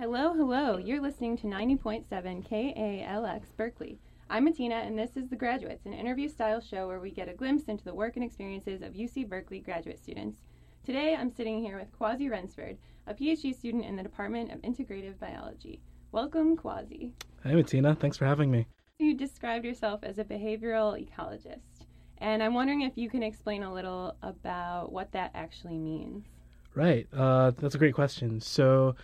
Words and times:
Hello, 0.00 0.32
hello. 0.32 0.76
You're 0.76 1.00
listening 1.00 1.36
to 1.38 1.48
90.7 1.48 2.06
KALX 2.08 3.42
Berkeley. 3.56 3.98
I'm 4.30 4.46
Matina, 4.46 4.86
and 4.86 4.96
this 4.96 5.16
is 5.16 5.28
The 5.28 5.34
Graduates, 5.34 5.86
an 5.86 5.92
interview 5.92 6.28
style 6.28 6.60
show 6.60 6.86
where 6.86 7.00
we 7.00 7.10
get 7.10 7.28
a 7.28 7.34
glimpse 7.34 7.64
into 7.64 7.82
the 7.82 7.92
work 7.92 8.14
and 8.14 8.24
experiences 8.24 8.80
of 8.80 8.92
UC 8.92 9.28
Berkeley 9.28 9.58
graduate 9.58 9.98
students. 9.98 10.42
Today, 10.84 11.16
I'm 11.16 11.32
sitting 11.32 11.60
here 11.60 11.76
with 11.76 11.90
Kwasi 11.98 12.30
Wrensford, 12.30 12.76
a 13.08 13.12
PhD 13.12 13.52
student 13.52 13.86
in 13.86 13.96
the 13.96 14.04
Department 14.04 14.52
of 14.52 14.62
Integrative 14.62 15.18
Biology. 15.18 15.80
Welcome, 16.12 16.56
Quasi. 16.56 17.12
Hey, 17.42 17.54
Matina. 17.54 17.98
Thanks 17.98 18.16
for 18.16 18.24
having 18.24 18.52
me. 18.52 18.68
You 19.00 19.16
described 19.16 19.64
yourself 19.64 20.04
as 20.04 20.20
a 20.20 20.24
behavioral 20.24 20.94
ecologist, 20.96 21.86
and 22.18 22.40
I'm 22.40 22.54
wondering 22.54 22.82
if 22.82 22.92
you 22.94 23.10
can 23.10 23.24
explain 23.24 23.64
a 23.64 23.74
little 23.74 24.14
about 24.22 24.92
what 24.92 25.10
that 25.10 25.32
actually 25.34 25.78
means. 25.78 26.24
Right. 26.76 27.08
Uh, 27.12 27.50
that's 27.50 27.74
a 27.74 27.78
great 27.78 27.94
question. 27.94 28.40
So, 28.40 28.94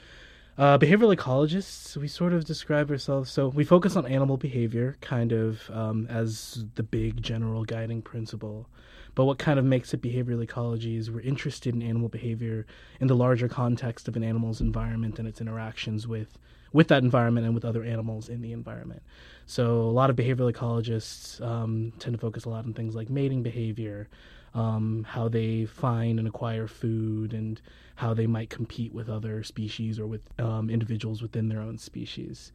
uh, 0.56 0.78
behavioral 0.78 1.14
ecologists, 1.14 1.96
we 1.96 2.08
sort 2.08 2.32
of 2.32 2.44
describe 2.44 2.90
ourselves. 2.90 3.30
So, 3.30 3.48
we 3.48 3.64
focus 3.64 3.96
on 3.96 4.06
animal 4.06 4.36
behavior 4.36 4.96
kind 5.00 5.32
of 5.32 5.70
um, 5.70 6.06
as 6.08 6.64
the 6.74 6.82
big 6.82 7.22
general 7.22 7.64
guiding 7.64 8.02
principle. 8.02 8.68
But 9.14 9.26
what 9.26 9.38
kind 9.38 9.58
of 9.58 9.64
makes 9.64 9.94
it 9.94 10.02
behavioral 10.02 10.42
ecology 10.42 10.96
is 10.96 11.10
we're 11.10 11.20
interested 11.20 11.74
in 11.74 11.82
animal 11.82 12.08
behavior 12.08 12.66
in 13.00 13.06
the 13.06 13.14
larger 13.14 13.48
context 13.48 14.08
of 14.08 14.16
an 14.16 14.24
animal's 14.24 14.60
environment 14.60 15.18
and 15.18 15.28
its 15.28 15.40
interactions 15.40 16.08
with 16.08 16.38
with 16.72 16.88
that 16.88 17.04
environment 17.04 17.46
and 17.46 17.54
with 17.54 17.64
other 17.64 17.84
animals 17.84 18.28
in 18.28 18.42
the 18.42 18.52
environment. 18.52 19.00
So 19.46 19.82
a 19.82 19.94
lot 19.94 20.10
of 20.10 20.16
behavioral 20.16 20.52
ecologists 20.52 21.40
um, 21.40 21.92
tend 22.00 22.14
to 22.14 22.20
focus 22.20 22.46
a 22.46 22.48
lot 22.48 22.64
on 22.64 22.74
things 22.74 22.96
like 22.96 23.08
mating 23.08 23.44
behavior, 23.44 24.08
um, 24.54 25.06
how 25.08 25.28
they 25.28 25.66
find 25.66 26.18
and 26.18 26.26
acquire 26.28 26.66
food, 26.66 27.34
and 27.34 27.60
how 27.96 28.14
they 28.14 28.26
might 28.26 28.50
compete 28.50 28.92
with 28.92 29.08
other 29.08 29.42
species 29.42 29.98
or 29.98 30.06
with 30.06 30.22
um, 30.38 30.70
individuals 30.70 31.22
within 31.22 31.48
their 31.48 31.60
own 31.60 31.78
species. 31.78 32.52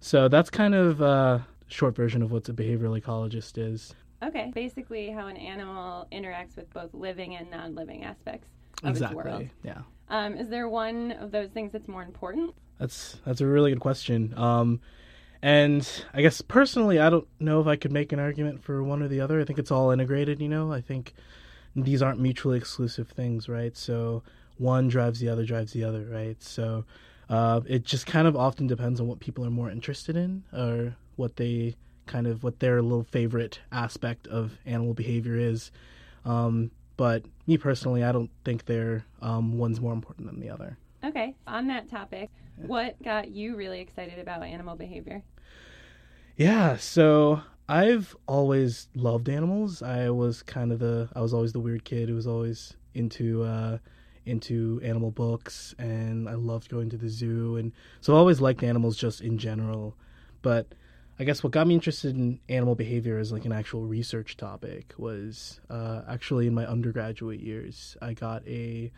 So 0.00 0.28
that's 0.28 0.50
kind 0.50 0.74
of 0.74 1.00
a 1.00 1.46
short 1.68 1.94
version 1.94 2.22
of 2.22 2.32
what 2.32 2.48
a 2.48 2.54
behavioral 2.54 3.00
ecologist 3.00 3.58
is. 3.58 3.94
Okay, 4.22 4.50
basically 4.54 5.10
how 5.10 5.26
an 5.26 5.36
animal 5.36 6.08
interacts 6.10 6.56
with 6.56 6.72
both 6.72 6.92
living 6.92 7.36
and 7.36 7.50
non-living 7.50 8.04
aspects 8.04 8.48
of 8.82 8.90
exactly. 8.90 9.18
its 9.18 9.26
world. 9.26 9.48
Yeah. 9.62 9.82
Um, 10.08 10.36
is 10.36 10.48
there 10.48 10.68
one 10.68 11.12
of 11.12 11.30
those 11.30 11.50
things 11.50 11.72
that's 11.72 11.88
more 11.88 12.02
important? 12.02 12.54
That's 12.78 13.20
that's 13.24 13.40
a 13.40 13.46
really 13.46 13.70
good 13.70 13.80
question. 13.80 14.34
Um, 14.36 14.80
and 15.42 15.88
I 16.12 16.22
guess 16.22 16.40
personally, 16.40 16.98
I 16.98 17.10
don't 17.10 17.26
know 17.38 17.60
if 17.60 17.66
I 17.66 17.76
could 17.76 17.92
make 17.92 18.12
an 18.12 18.18
argument 18.18 18.62
for 18.62 18.82
one 18.82 19.02
or 19.02 19.08
the 19.08 19.20
other. 19.20 19.40
I 19.40 19.44
think 19.44 19.58
it's 19.58 19.70
all 19.70 19.90
integrated. 19.90 20.40
You 20.40 20.48
know, 20.48 20.72
I 20.72 20.80
think 20.80 21.14
these 21.76 22.02
aren't 22.02 22.20
mutually 22.20 22.58
exclusive 22.58 23.08
things, 23.08 23.48
right? 23.48 23.76
So 23.76 24.22
one 24.56 24.88
drives 24.88 25.20
the 25.20 25.28
other, 25.28 25.44
drives 25.44 25.72
the 25.72 25.84
other, 25.84 26.04
right? 26.10 26.42
So 26.42 26.84
uh, 27.28 27.60
it 27.66 27.84
just 27.84 28.06
kind 28.06 28.26
of 28.26 28.36
often 28.36 28.66
depends 28.66 29.00
on 29.00 29.06
what 29.06 29.20
people 29.20 29.44
are 29.44 29.50
more 29.50 29.70
interested 29.70 30.16
in 30.16 30.44
or 30.52 30.96
what 31.16 31.36
they 31.36 31.76
kind 32.06 32.26
of 32.26 32.42
what 32.42 32.58
their 32.58 32.80
little 32.82 33.04
favorite 33.04 33.60
aspect 33.70 34.26
of 34.26 34.58
animal 34.66 34.94
behavior 34.94 35.36
is. 35.36 35.70
Um, 36.24 36.70
but 36.96 37.22
me 37.46 37.56
personally, 37.58 38.02
I 38.02 38.12
don't 38.12 38.30
think 38.44 38.64
they're 38.64 39.04
um, 39.22 39.56
one's 39.56 39.80
more 39.80 39.92
important 39.92 40.26
than 40.26 40.40
the 40.40 40.50
other. 40.50 40.78
Okay, 41.08 41.34
on 41.46 41.68
that 41.68 41.88
topic, 41.88 42.28
what 42.56 43.02
got 43.02 43.30
you 43.30 43.56
really 43.56 43.80
excited 43.80 44.18
about 44.18 44.42
animal 44.42 44.76
behavior? 44.76 45.22
Yeah, 46.36 46.76
so 46.76 47.40
I've 47.66 48.14
always 48.26 48.88
loved 48.94 49.30
animals. 49.30 49.82
I 49.82 50.10
was 50.10 50.42
kind 50.42 50.70
of 50.70 50.80
the 50.80 51.08
I 51.16 51.22
was 51.22 51.32
always 51.32 51.54
the 51.54 51.60
weird 51.60 51.84
kid 51.84 52.10
who 52.10 52.14
was 52.14 52.26
always 52.26 52.76
into 52.92 53.42
uh 53.42 53.78
into 54.26 54.80
animal 54.84 55.10
books 55.10 55.74
and 55.78 56.28
I 56.28 56.34
loved 56.34 56.68
going 56.68 56.90
to 56.90 56.98
the 56.98 57.08
zoo 57.08 57.56
and 57.56 57.72
so 58.02 58.14
I 58.14 58.18
always 58.18 58.42
liked 58.42 58.62
animals 58.62 58.94
just 58.98 59.22
in 59.22 59.38
general. 59.38 59.96
But 60.42 60.74
I 61.18 61.24
guess 61.24 61.42
what 61.42 61.52
got 61.52 61.66
me 61.66 61.74
interested 61.74 62.16
in 62.16 62.38
animal 62.50 62.74
behavior 62.74 63.18
as 63.18 63.32
like 63.32 63.46
an 63.46 63.52
actual 63.52 63.86
research 63.86 64.36
topic 64.36 64.92
was 64.98 65.60
uh, 65.70 66.02
actually 66.06 66.46
in 66.48 66.54
my 66.54 66.66
undergraduate 66.66 67.40
years. 67.40 67.96
I 68.02 68.12
got 68.12 68.46
a 68.46 68.92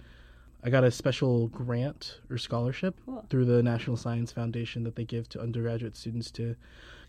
I 0.63 0.71
got 0.71 0.85
a 0.85 0.91
special 0.91 1.49
grant 1.49 2.21
or 2.31 2.37
scholarship 2.39 2.95
Cool. 3.07 3.25
through 3.31 3.47
the 3.47 3.63
National 3.63 3.97
Science 3.97 4.31
Foundation 4.33 4.85
that 4.85 4.95
they 4.97 5.05
give 5.05 5.29
to 5.31 5.41
undergraduate 5.41 5.97
students 5.97 6.31
to 6.33 6.55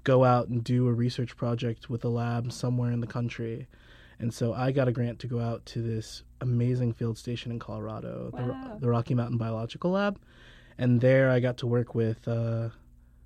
go 0.04 0.24
out 0.24 0.48
and 0.48 0.64
do 0.64 0.88
a 0.88 0.94
research 0.94 1.36
project 1.36 1.90
with 1.90 2.04
a 2.06 2.10
lab 2.10 2.52
somewhere 2.52 2.92
in 2.92 3.02
the 3.02 3.08
country. 3.08 3.68
And 4.20 4.34
so 4.34 4.54
I 4.54 4.72
got 4.72 4.88
a 4.88 4.92
grant 4.92 5.20
to 5.20 5.28
go 5.28 5.40
out 5.40 5.66
to 5.68 5.82
this 5.82 6.24
amazing 6.40 6.94
field 6.94 7.18
station 7.18 7.52
in 7.52 7.60
Colorado, 7.60 8.30
Wow. 8.34 8.72
the, 8.76 8.80
the 8.86 8.90
Rocky 8.90 9.16
Mountain 9.16 9.38
Biological 9.38 9.92
Lab. 9.92 10.20
And 10.78 11.02
there 11.02 11.30
I 11.30 11.40
got 11.40 11.58
to 11.58 11.68
work 11.68 11.94
with 11.94 12.28
uh, 12.28 12.70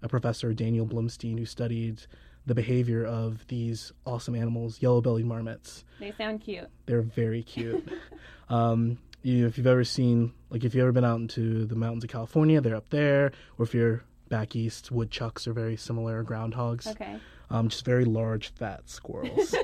a 0.01 0.07
professor, 0.09 0.53
Daniel 0.53 0.87
Blumstein, 0.87 1.37
who 1.37 1.45
studied 1.45 2.01
the 2.47 2.55
behavior 2.55 3.05
of 3.05 3.45
these 3.47 3.91
awesome 4.05 4.35
animals, 4.35 4.81
yellow 4.81 5.01
bellied 5.01 5.25
marmots. 5.25 5.83
They 5.99 6.11
sound 6.17 6.41
cute. 6.41 6.67
They're 6.87 7.01
very 7.01 7.43
cute. 7.43 7.87
um, 8.49 8.97
you, 9.25 9.47
if 9.47 9.57
you've 9.57 9.67
ever 9.67 9.83
seen, 9.83 10.33
like, 10.49 10.63
if 10.63 10.75
you've 10.75 10.83
ever 10.83 10.91
been 10.91 11.05
out 11.05 11.19
into 11.19 11.65
the 11.65 11.75
mountains 11.75 12.03
of 12.03 12.09
California, 12.09 12.61
they're 12.61 12.75
up 12.75 12.89
there. 12.89 13.31
Or 13.57 13.65
if 13.65 13.73
you're 13.73 14.03
back 14.29 14.55
east, 14.55 14.91
woodchucks 14.91 15.47
are 15.47 15.53
very 15.53 15.75
similar, 15.75 16.23
groundhogs. 16.23 16.87
Okay. 16.87 17.17
Um, 17.49 17.69
just 17.69 17.85
very 17.85 18.05
large, 18.05 18.53
fat 18.53 18.89
squirrels. 18.89 19.55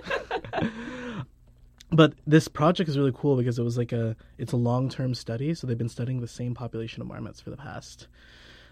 but 1.92 2.14
this 2.26 2.48
project 2.48 2.90
is 2.90 2.98
really 2.98 3.14
cool 3.14 3.38
because 3.38 3.60
it 3.60 3.64
was 3.64 3.78
like 3.78 3.92
a, 3.92 4.16
it's 4.38 4.54
a 4.54 4.58
long 4.58 4.90
term 4.90 5.14
study. 5.14 5.54
So 5.54 5.68
they've 5.68 5.78
been 5.78 5.90
studying 5.90 6.22
the 6.22 6.28
same 6.28 6.54
population 6.54 7.02
of 7.02 7.08
marmots 7.08 7.40
for 7.40 7.50
the 7.50 7.58
past, 7.58 8.08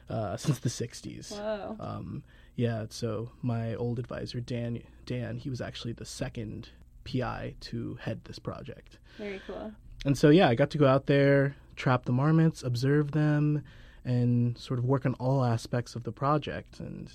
uh, 0.10 0.38
since 0.38 0.60
the 0.60 0.70
60s. 0.70 1.32
Whoa. 1.32 1.76
Um, 1.80 2.24
yeah, 2.56 2.86
so 2.90 3.32
my 3.42 3.76
old 3.76 4.00
advisor 4.00 4.42
Dan, 4.42 4.82
Dan, 5.06 5.38
he 5.38 5.50
was 5.50 5.62
actually 5.62 5.94
the 5.94 6.06
second 6.06 6.70
PI 7.06 7.56
to 7.62 7.96
head 8.02 8.22
this 8.26 8.40
project. 8.40 8.98
Very 9.18 9.42
cool. 9.48 9.72
And 10.06 10.18
so 10.18 10.30
yeah, 10.30 10.48
I 10.48 10.56
got 10.56 10.70
to 10.72 10.78
go 10.78 10.88
out 10.88 11.08
there, 11.08 11.56
trap 11.76 12.06
the 12.06 12.12
marmots, 12.12 12.64
observe 12.64 13.12
them, 13.12 13.64
and 14.06 14.58
sort 14.58 14.80
of 14.80 14.86
work 14.86 15.06
on 15.06 15.14
all 15.16 15.44
aspects 15.44 15.96
of 15.96 16.04
the 16.04 16.12
project. 16.12 16.80
And 16.80 17.12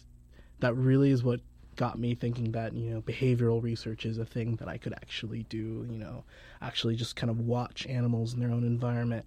that 0.61 0.75
really 0.75 1.11
is 1.11 1.23
what 1.23 1.41
got 1.77 1.99
me 1.99 2.15
thinking 2.15 2.53
that 2.53 2.73
you 2.73 2.89
know 2.91 3.03
behavioral 3.03 3.61
research 3.61 4.07
is 4.07 4.19
a 4.19 4.25
thing 4.25 4.57
that 4.57 4.69
I 4.69 4.79
could 4.79 4.93
actually 4.93 5.45
do. 5.45 5.87
You 5.91 5.99
know, 5.99 6.25
actually 6.61 6.97
just 6.97 7.17
kind 7.17 7.31
of 7.31 7.41
watch 7.41 7.87
animals 7.87 8.35
in 8.35 8.41
their 8.41 8.51
own 8.51 8.65
environment 8.65 9.27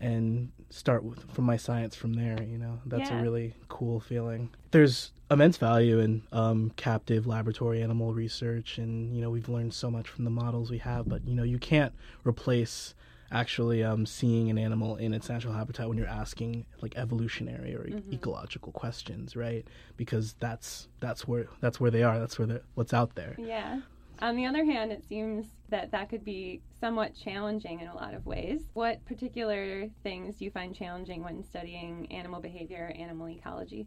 and 0.00 0.50
start 0.70 1.04
with 1.04 1.30
from 1.32 1.44
my 1.44 1.56
science 1.56 1.94
from 1.94 2.14
there. 2.14 2.42
You 2.42 2.58
know, 2.58 2.80
that's 2.86 3.10
Yeah. 3.10 3.18
a 3.18 3.22
really 3.22 3.54
cool 3.68 4.00
feeling. 4.00 4.50
There's 4.70 5.12
immense 5.30 5.56
value 5.56 5.98
in 5.98 6.22
um, 6.32 6.70
captive 6.76 7.26
laboratory 7.26 7.82
animal 7.82 8.12
research, 8.14 8.78
and 8.78 9.14
you 9.14 9.20
know 9.22 9.30
we've 9.30 9.48
learned 9.48 9.74
so 9.74 9.90
much 9.90 10.08
from 10.08 10.24
the 10.24 10.30
models 10.30 10.70
we 10.70 10.78
have. 10.78 11.08
But 11.08 11.26
you 11.26 11.34
know 11.34 11.42
you 11.44 11.58
can't 11.58 11.92
replace 12.24 12.94
actually 13.32 13.82
um, 13.82 14.06
seeing 14.06 14.50
an 14.50 14.56
animal 14.58 14.94
in 14.96 15.12
its 15.12 15.28
natural 15.28 15.52
habitat 15.52 15.88
when 15.88 15.98
you're 15.98 16.06
asking 16.06 16.64
like 16.80 16.96
evolutionary 16.96 17.74
or 17.74 17.84
e- 17.88 18.00
ecological 18.12 18.70
questions, 18.70 19.34
right? 19.34 19.66
Because 19.96 20.34
that's 20.38 20.86
that's 21.00 21.26
where 21.26 21.46
that's 21.60 21.80
where 21.80 21.90
they 21.90 22.02
are. 22.04 22.18
That's 22.20 22.38
where 22.38 22.46
they're, 22.46 22.62
what's 22.74 22.94
out 22.94 23.14
there. 23.16 23.34
Yeah. 23.38 23.80
On 24.22 24.36
the 24.36 24.46
other 24.46 24.64
hand, 24.64 24.92
it 24.92 25.04
seems 25.08 25.46
that 25.68 25.90
that 25.90 26.08
could 26.08 26.24
be 26.24 26.62
somewhat 26.80 27.14
challenging 27.14 27.80
in 27.80 27.88
a 27.88 27.94
lot 27.94 28.14
of 28.14 28.24
ways. 28.24 28.62
What 28.72 29.04
particular 29.04 29.88
things 30.02 30.36
do 30.36 30.44
you 30.44 30.50
find 30.50 30.74
challenging 30.74 31.22
when 31.22 31.42
studying 31.42 32.10
animal 32.10 32.40
behavior, 32.40 32.92
animal 32.98 33.28
ecology? 33.28 33.86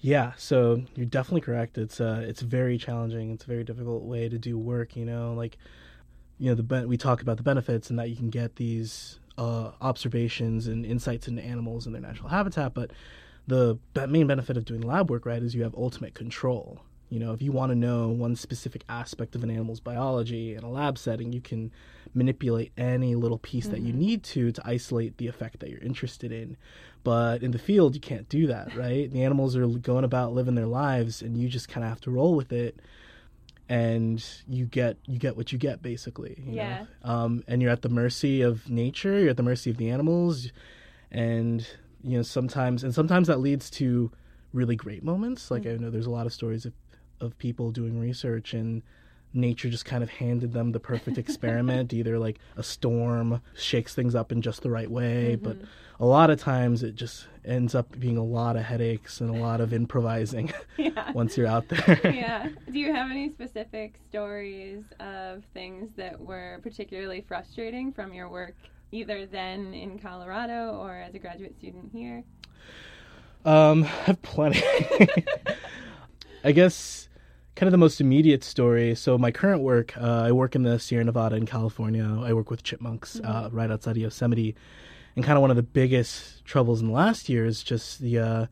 Yeah, 0.00 0.32
so 0.36 0.82
you're 0.94 1.06
definitely 1.06 1.42
correct. 1.42 1.78
It's 1.78 2.00
uh, 2.00 2.24
it's 2.26 2.42
very 2.42 2.78
challenging. 2.78 3.32
It's 3.32 3.44
a 3.44 3.46
very 3.46 3.64
difficult 3.64 4.02
way 4.02 4.28
to 4.28 4.38
do 4.38 4.58
work. 4.58 4.96
You 4.96 5.04
know, 5.04 5.34
like 5.34 5.58
you 6.38 6.48
know 6.48 6.54
the 6.54 6.62
ben- 6.62 6.88
we 6.88 6.96
talk 6.96 7.20
about 7.22 7.36
the 7.36 7.42
benefits 7.42 7.90
and 7.90 7.98
that 7.98 8.08
you 8.08 8.16
can 8.16 8.30
get 8.30 8.56
these 8.56 9.20
uh, 9.36 9.72
observations 9.80 10.66
and 10.66 10.84
insights 10.86 11.28
into 11.28 11.42
animals 11.42 11.86
and 11.86 11.94
their 11.94 12.02
natural 12.02 12.28
habitat, 12.28 12.74
but 12.74 12.90
the 13.46 13.78
main 14.08 14.26
benefit 14.26 14.56
of 14.56 14.64
doing 14.64 14.80
lab 14.80 15.10
work, 15.10 15.26
right, 15.26 15.42
is 15.42 15.54
you 15.54 15.62
have 15.64 15.74
ultimate 15.74 16.14
control. 16.14 16.80
You 17.10 17.18
know, 17.18 17.32
if 17.32 17.42
you 17.42 17.50
want 17.50 17.70
to 17.70 17.76
know 17.76 18.08
one 18.08 18.36
specific 18.36 18.84
aspect 18.88 19.34
of 19.34 19.42
an 19.42 19.50
animal's 19.50 19.80
biology 19.80 20.54
in 20.54 20.62
a 20.62 20.70
lab 20.70 20.96
setting, 20.96 21.32
you 21.32 21.40
can 21.40 21.72
manipulate 22.14 22.72
any 22.78 23.16
little 23.16 23.38
piece 23.38 23.66
that 23.66 23.80
you 23.80 23.92
need 23.92 24.22
to 24.22 24.52
to 24.52 24.62
isolate 24.64 25.16
the 25.18 25.26
effect 25.26 25.58
that 25.58 25.70
you're 25.70 25.80
interested 25.80 26.30
in. 26.30 26.56
But 27.02 27.42
in 27.42 27.50
the 27.50 27.58
field, 27.58 27.94
you 27.96 28.00
can't 28.00 28.28
do 28.28 28.46
that, 28.46 28.74
right? 28.76 29.10
The 29.10 29.24
animals 29.24 29.56
are 29.56 29.66
going 29.66 30.04
about 30.04 30.32
living 30.34 30.54
their 30.54 30.66
lives, 30.66 31.20
and 31.20 31.36
you 31.36 31.48
just 31.48 31.68
kind 31.68 31.82
of 31.84 31.90
have 31.90 32.00
to 32.02 32.10
roll 32.12 32.34
with 32.36 32.52
it. 32.52 32.78
And 33.68 34.24
you 34.48 34.66
get 34.66 34.96
you 35.06 35.18
get 35.18 35.36
what 35.36 35.52
you 35.52 35.58
get, 35.58 35.82
basically. 35.82 36.42
you 36.46 36.56
Yeah. 36.56 36.86
know? 37.04 37.10
Um, 37.10 37.44
and 37.46 37.62
you're 37.62 37.70
at 37.70 37.82
the 37.82 37.88
mercy 37.88 38.42
of 38.42 38.68
nature. 38.68 39.18
You're 39.20 39.30
at 39.30 39.36
the 39.36 39.42
mercy 39.44 39.70
of 39.70 39.76
the 39.76 39.90
animals, 39.90 40.50
and 41.10 41.66
you 42.02 42.16
know 42.16 42.22
sometimes 42.22 42.82
and 42.82 42.94
sometimes 42.94 43.26
that 43.28 43.40
leads 43.40 43.68
to 43.70 44.10
really 44.52 44.76
great 44.76 45.04
moments. 45.04 45.50
Like 45.50 45.66
I 45.66 45.74
know 45.76 45.90
there's 45.90 46.06
a 46.06 46.10
lot 46.10 46.26
of 46.26 46.32
stories 46.32 46.64
of 46.64 46.72
of 47.20 47.36
people 47.38 47.70
doing 47.70 47.98
research 48.00 48.54
and 48.54 48.82
nature 49.32 49.70
just 49.70 49.84
kind 49.84 50.02
of 50.02 50.10
handed 50.10 50.52
them 50.52 50.72
the 50.72 50.80
perfect 50.80 51.16
experiment. 51.24 51.92
Either 51.92 52.18
like 52.18 52.38
a 52.56 52.62
storm 52.62 53.40
shakes 53.54 53.94
things 53.94 54.14
up 54.14 54.32
in 54.32 54.42
just 54.42 54.62
the 54.62 54.70
right 54.70 54.90
way, 54.90 55.36
Mm-hmm. 55.36 55.44
but 55.44 55.56
a 56.00 56.06
lot 56.06 56.30
of 56.30 56.40
times 56.40 56.82
it 56.82 56.94
just 56.96 57.26
ends 57.44 57.74
up 57.74 57.98
being 58.00 58.16
a 58.16 58.24
lot 58.24 58.56
of 58.56 58.62
headaches 58.62 59.20
and 59.20 59.28
a 59.30 59.38
lot 59.38 59.60
of 59.60 59.72
improvising 59.74 60.50
Yeah. 60.78 61.12
once 61.12 61.36
you're 61.36 61.46
out 61.46 61.68
there. 61.68 62.00
yeah. 62.04 62.48
Do 62.72 62.78
you 62.78 62.92
have 62.92 63.10
any 63.10 63.28
specific 63.30 63.94
stories 64.08 64.82
of 64.98 65.44
things 65.54 65.90
that 65.96 66.18
were 66.18 66.58
particularly 66.62 67.20
frustrating 67.28 67.92
from 67.92 68.14
your 68.14 68.28
work, 68.30 68.54
either 68.92 69.26
then 69.26 69.74
in 69.74 69.98
Colorado 69.98 70.74
or 70.80 70.96
as 70.96 71.14
a 71.14 71.18
graduate 71.18 71.54
student 71.58 71.90
here? 71.92 72.24
Um, 73.44 73.84
I 73.84 73.86
have 74.06 74.22
plenty. 74.22 74.62
I 76.42 76.52
guess 76.52 77.08
kind 77.56 77.66
of 77.66 77.72
the 77.72 77.78
most 77.78 78.00
immediate 78.00 78.44
story. 78.44 78.94
So 78.94 79.18
my 79.18 79.30
current 79.30 79.62
work, 79.62 79.96
uh, 79.96 80.22
I 80.26 80.32
work 80.32 80.54
in 80.54 80.62
the 80.62 80.78
Sierra 80.78 81.04
Nevada 81.04 81.36
in 81.36 81.46
California. 81.46 82.04
I 82.22 82.32
work 82.32 82.50
with 82.50 82.62
chipmunks 82.62 83.20
uh, 83.20 83.48
right 83.52 83.70
outside 83.70 83.92
of 83.92 83.98
Yosemite, 83.98 84.54
and 85.16 85.24
kind 85.24 85.36
of 85.36 85.42
one 85.42 85.50
of 85.50 85.56
the 85.56 85.62
biggest 85.62 86.44
troubles 86.44 86.80
in 86.80 86.88
the 86.88 86.92
last 86.92 87.28
year 87.28 87.44
is 87.44 87.62
just 87.62 88.00
the 88.00 88.18
uh, 88.18 88.46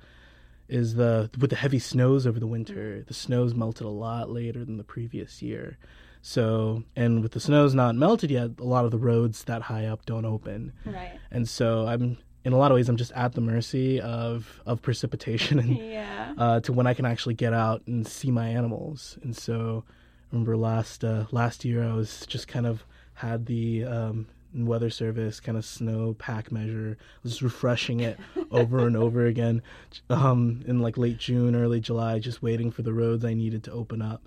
is 0.68 0.94
the 0.94 1.30
with 1.40 1.50
the 1.50 1.56
heavy 1.56 1.78
snows 1.78 2.26
over 2.26 2.38
the 2.38 2.46
winter. 2.46 3.04
The 3.06 3.14
snows 3.14 3.54
melted 3.54 3.86
a 3.86 3.90
lot 3.90 4.30
later 4.30 4.64
than 4.64 4.76
the 4.76 4.84
previous 4.84 5.42
year. 5.42 5.78
So, 6.20 6.82
and 6.96 7.22
with 7.22 7.32
the 7.32 7.40
snows 7.40 7.74
not 7.74 7.94
melted 7.94 8.30
yet, 8.30 8.50
a 8.58 8.64
lot 8.64 8.84
of 8.84 8.90
the 8.90 8.98
roads 8.98 9.44
that 9.44 9.62
high 9.62 9.86
up 9.86 10.04
don't 10.04 10.24
open. 10.24 10.72
Right. 10.84 11.18
And 11.30 11.48
so 11.48 11.86
I'm 11.86 12.18
in 12.44 12.52
a 12.52 12.56
lot 12.56 12.70
of 12.70 12.76
ways 12.76 12.88
I'm 12.88 12.96
just 12.96 13.12
at 13.12 13.32
the 13.32 13.40
mercy 13.40 14.00
of 14.00 14.60
of 14.66 14.80
precipitation 14.82 15.58
and 15.58 15.76
Yeah. 15.78 16.34
uh, 16.38 16.60
to 16.60 16.72
when 16.72 16.86
I 16.86 16.94
can 16.94 17.04
actually 17.06 17.34
get 17.34 17.52
out 17.52 17.82
and 17.86 18.06
see 18.06 18.30
my 18.30 18.48
animals. 18.48 19.18
And 19.22 19.36
so 19.36 19.84
I 19.86 19.92
remember 20.34 20.56
last 20.56 21.04
uh, 21.04 21.24
last 21.30 21.64
year 21.64 21.82
I 21.82 21.94
was 21.94 22.24
just 22.26 22.48
kind 22.48 22.66
of 22.66 22.84
had 23.14 23.46
the 23.46 23.84
um, 23.84 24.26
weather 24.54 24.88
service 24.90 25.40
kind 25.40 25.58
of 25.58 25.64
snow 25.64 26.14
pack 26.18 26.50
measure, 26.52 26.96
I 27.00 27.04
was 27.22 27.42
refreshing 27.42 28.00
it 28.00 28.18
over 28.50 28.86
and 28.86 28.96
over 28.96 29.26
again 29.26 29.60
um, 30.08 30.62
in 30.66 30.80
like 30.80 30.96
late 30.96 31.18
June, 31.18 31.54
early 31.56 31.80
July, 31.80 32.18
just 32.18 32.42
waiting 32.42 32.70
for 32.70 32.82
the 32.82 32.92
roads 32.92 33.24
I 33.24 33.34
needed 33.34 33.64
to 33.64 33.72
open 33.72 34.00
up. 34.00 34.22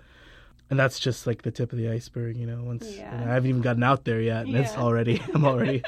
And 0.70 0.78
that's 0.78 0.98
just 1.00 1.26
like 1.26 1.42
the 1.42 1.50
tip 1.50 1.72
of 1.72 1.78
the 1.78 1.88
iceberg, 1.90 2.36
you 2.36 2.46
know. 2.46 2.62
Once 2.62 2.86
Yeah. 2.96 3.14
and 3.14 3.28
I 3.30 3.34
haven't 3.34 3.48
even 3.50 3.62
gotten 3.62 3.82
out 3.82 4.04
there 4.04 4.20
yet, 4.20 4.46
and 4.46 4.56
it's 4.56 4.76
already 4.76 5.20
I'm 5.34 5.44
already 5.44 5.82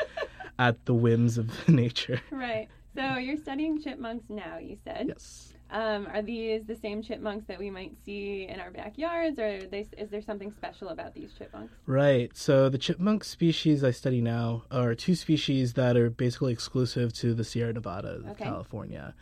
at 0.58 0.84
the 0.86 0.94
whims 0.94 1.38
of 1.38 1.68
nature. 1.68 2.20
Right. 2.30 2.68
So 2.96 3.16
you're 3.16 3.36
studying 3.36 3.80
chipmunks 3.82 4.26
now, 4.28 4.58
you 4.58 4.76
said. 4.84 5.08
Yes. 5.08 5.52
Um, 5.70 6.06
are 6.12 6.22
these 6.22 6.62
the 6.66 6.76
same 6.76 7.02
chipmunks 7.02 7.46
that 7.48 7.58
we 7.58 7.68
might 7.68 7.96
see 8.04 8.46
in 8.48 8.60
our 8.60 8.70
backyards, 8.70 9.38
or 9.40 9.46
are 9.56 9.66
they, 9.66 9.86
is 9.98 10.08
there 10.10 10.22
something 10.22 10.52
special 10.52 10.90
about 10.90 11.14
these 11.14 11.32
chipmunks? 11.36 11.74
Right. 11.86 12.36
So 12.36 12.68
the 12.68 12.78
chipmunk 12.78 13.24
species 13.24 13.82
I 13.82 13.90
study 13.90 14.20
now 14.20 14.62
are 14.70 14.94
two 14.94 15.16
species 15.16 15.72
that 15.72 15.96
are 15.96 16.10
basically 16.10 16.52
exclusive 16.52 17.12
to 17.14 17.34
the 17.34 17.42
Sierra 17.42 17.72
Nevada 17.72 18.08
of 18.16 18.26
Okay. 18.28 18.44
California. 18.44 19.14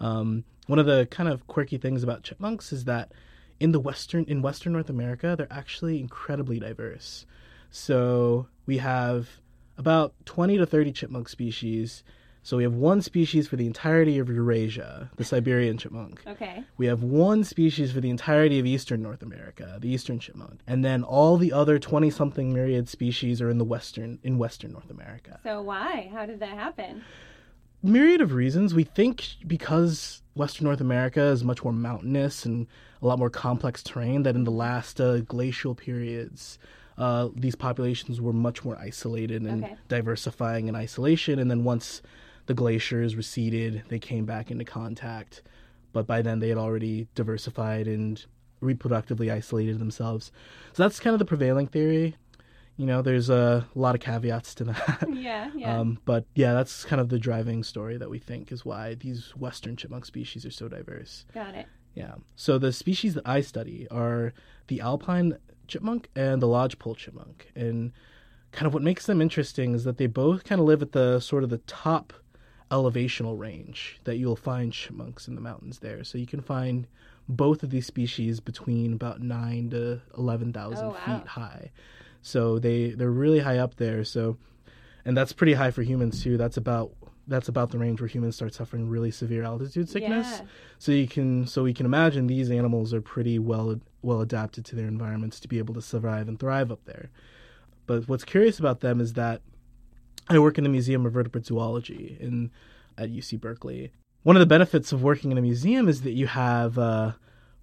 Um, 0.00 0.44
one 0.66 0.78
of 0.78 0.86
the 0.86 1.06
kind 1.10 1.28
of 1.28 1.46
quirky 1.46 1.76
things 1.76 2.02
about 2.02 2.22
chipmunks 2.22 2.72
is 2.72 2.84
that 2.84 3.12
in 3.60 3.72
the 3.72 3.80
western 3.80 4.24
in 4.24 4.40
Western 4.40 4.72
North 4.72 4.88
America, 4.88 5.34
they're 5.36 5.52
actually 5.52 6.00
incredibly 6.00 6.58
diverse. 6.60 7.26
So 7.70 8.46
we 8.64 8.78
have 8.78 9.28
about 9.78 10.12
twenty 10.26 10.58
to 10.58 10.66
thirty 10.66 10.92
chipmunk 10.92 11.30
species. 11.30 12.04
So 12.42 12.56
we 12.56 12.62
have 12.62 12.74
one 12.74 13.02
species 13.02 13.46
for 13.46 13.56
the 13.56 13.66
entirety 13.66 14.18
of 14.18 14.30
Eurasia, 14.30 15.10
the 15.16 15.24
Siberian 15.24 15.76
chipmunk. 15.76 16.22
Okay. 16.26 16.64
We 16.78 16.86
have 16.86 17.02
one 17.02 17.44
species 17.44 17.92
for 17.92 18.00
the 18.00 18.08
entirety 18.08 18.58
of 18.58 18.64
eastern 18.64 19.02
North 19.02 19.22
America, 19.22 19.76
the 19.80 19.88
eastern 19.88 20.18
chipmunk, 20.18 20.60
and 20.66 20.82
then 20.82 21.02
all 21.02 21.36
the 21.36 21.52
other 21.52 21.78
twenty 21.78 22.10
something 22.10 22.52
myriad 22.52 22.88
species 22.88 23.42
are 23.42 23.50
in 23.50 23.58
the 23.58 23.64
western 23.64 24.18
in 24.22 24.38
western 24.38 24.72
North 24.72 24.90
America. 24.90 25.40
So 25.42 25.62
why? 25.62 26.10
How 26.12 26.26
did 26.26 26.40
that 26.40 26.56
happen? 26.56 27.04
Myriad 27.82 28.20
of 28.20 28.32
reasons. 28.32 28.74
We 28.74 28.84
think 28.84 29.24
because 29.46 30.22
western 30.34 30.64
North 30.64 30.80
America 30.80 31.22
is 31.22 31.44
much 31.44 31.62
more 31.62 31.72
mountainous 31.72 32.44
and 32.44 32.66
a 33.02 33.06
lot 33.06 33.18
more 33.18 33.30
complex 33.30 33.82
terrain 33.82 34.22
that 34.22 34.34
in 34.34 34.44
the 34.44 34.50
last 34.50 35.00
uh, 35.00 35.20
glacial 35.20 35.74
periods 35.74 36.58
uh, 36.98 37.28
these 37.34 37.54
populations 37.54 38.20
were 38.20 38.32
much 38.32 38.64
more 38.64 38.76
isolated 38.78 39.42
and 39.42 39.64
Okay. 39.64 39.76
diversifying 39.88 40.66
in 40.68 40.74
isolation 40.76 41.38
and 41.38 41.48
then 41.50 41.62
once 41.64 42.02
the 42.46 42.54
glaciers 42.54 43.14
receded 43.16 43.82
they 43.88 43.98
came 44.00 44.24
back 44.26 44.50
into 44.50 44.64
contact 44.64 45.42
but 45.92 46.06
by 46.06 46.20
then 46.22 46.40
they 46.40 46.48
had 46.48 46.58
already 46.58 47.06
diversified 47.14 47.86
and 47.86 48.26
reproductively 48.62 49.30
isolated 49.32 49.78
themselves 49.78 50.32
so 50.72 50.82
that's 50.82 50.98
kind 51.00 51.14
of 51.14 51.18
the 51.18 51.24
prevailing 51.24 51.66
theory 51.66 52.16
you 52.76 52.86
know 52.86 53.02
there's 53.02 53.30
a 53.30 53.66
lot 53.74 53.94
of 53.94 54.00
caveats 54.00 54.54
to 54.54 54.64
that 54.64 55.06
Yeah, 55.12 55.50
yeah. 55.54 55.76
um, 55.78 55.98
but 56.04 56.24
yeah 56.34 56.52
that's 56.54 56.84
kind 56.84 57.00
of 57.00 57.08
the 57.08 57.18
driving 57.18 57.62
story 57.62 57.96
that 57.96 58.10
we 58.10 58.18
think 58.18 58.50
is 58.50 58.64
why 58.64 58.94
these 58.94 59.30
western 59.36 59.76
chipmunk 59.76 60.04
species 60.04 60.44
are 60.44 60.50
so 60.50 60.68
diverse 60.68 61.24
Got 61.32 61.54
it. 61.54 61.66
yeah. 61.94 62.14
So 62.36 62.58
the 62.58 62.72
species 62.72 63.14
that 63.14 63.26
I 63.28 63.40
study 63.40 63.86
are 63.90 64.32
the 64.68 64.80
alpine 64.80 65.38
chipmunk 65.68 66.08
and 66.16 66.40
the 66.42 66.46
lodgepole 66.48 66.94
chipmunk. 66.96 67.50
And 67.54 67.92
kind 68.52 68.66
of 68.66 68.74
what 68.74 68.82
makes 68.82 69.06
them 69.06 69.20
interesting 69.20 69.74
is 69.74 69.84
that 69.84 69.98
they 69.98 70.06
both 70.06 70.44
kind 70.44 70.60
of 70.60 70.66
live 70.66 70.82
at 70.82 70.92
the 70.92 71.20
sort 71.20 71.44
of 71.44 71.50
the 71.50 71.58
top 71.58 72.12
elevational 72.70 73.38
range 73.38 73.98
that 74.04 74.16
you'll 74.16 74.36
find 74.36 74.72
chipmunks 74.72 75.26
in 75.28 75.34
the 75.34 75.40
mountains 75.40 75.78
there. 75.78 76.04
So 76.04 76.18
you 76.18 76.26
can 76.26 76.40
find 76.40 76.86
both 77.28 77.62
of 77.62 77.70
these 77.70 77.86
species 77.86 78.40
between 78.40 78.92
about 78.94 79.20
9 79.20 79.70
to 79.70 80.00
11,000 80.16 80.84
Oh, 80.86 80.88
wow. 80.90 80.94
feet 81.04 81.26
high. 81.28 81.70
So 82.20 82.58
they 82.58 82.90
they're 82.90 83.10
really 83.10 83.38
high 83.40 83.58
up 83.58 83.76
there. 83.76 84.04
So 84.04 84.36
and 85.04 85.16
that's 85.16 85.32
pretty 85.32 85.54
high 85.54 85.70
for 85.70 85.82
humans 85.82 86.22
too. 86.22 86.36
That's 86.36 86.56
about 86.56 86.90
that's 87.28 87.48
about 87.48 87.70
the 87.70 87.78
range 87.78 88.00
where 88.00 88.08
humans 88.08 88.36
start 88.36 88.54
suffering 88.54 88.88
really 88.88 89.10
severe 89.10 89.44
altitude 89.44 89.88
sickness. 89.88 90.26
Yeah. 90.26 90.46
So 90.78 90.92
you 90.92 91.06
can 91.06 91.46
so 91.46 91.62
we 91.62 91.74
can 91.74 91.86
imagine 91.86 92.26
these 92.26 92.50
animals 92.50 92.92
are 92.94 93.00
pretty 93.00 93.38
well 93.38 93.80
well 94.02 94.20
adapted 94.20 94.64
to 94.66 94.76
their 94.76 94.88
environments 94.88 95.38
to 95.40 95.48
be 95.48 95.58
able 95.58 95.74
to 95.74 95.82
survive 95.82 96.26
and 96.26 96.40
thrive 96.40 96.72
up 96.72 96.84
there. 96.86 97.10
But 97.86 98.08
what's 98.08 98.24
curious 98.24 98.58
about 98.58 98.80
them 98.80 99.00
is 99.00 99.12
that 99.14 99.42
I 100.28 100.38
work 100.38 100.58
in 100.58 100.64
the 100.64 100.70
Museum 100.70 101.06
of 101.06 101.12
Vertebrate 101.12 101.46
Zoology 101.46 102.16
in 102.18 102.50
at 102.96 103.10
UC 103.10 103.40
Berkeley. 103.40 103.92
One 104.22 104.36
of 104.36 104.40
the 104.40 104.46
benefits 104.46 104.92
of 104.92 105.02
working 105.02 105.30
in 105.30 105.38
a 105.38 105.42
museum 105.42 105.88
is 105.88 106.02
that 106.02 106.12
you 106.12 106.26
have 106.26 106.76
uh, 106.76 107.12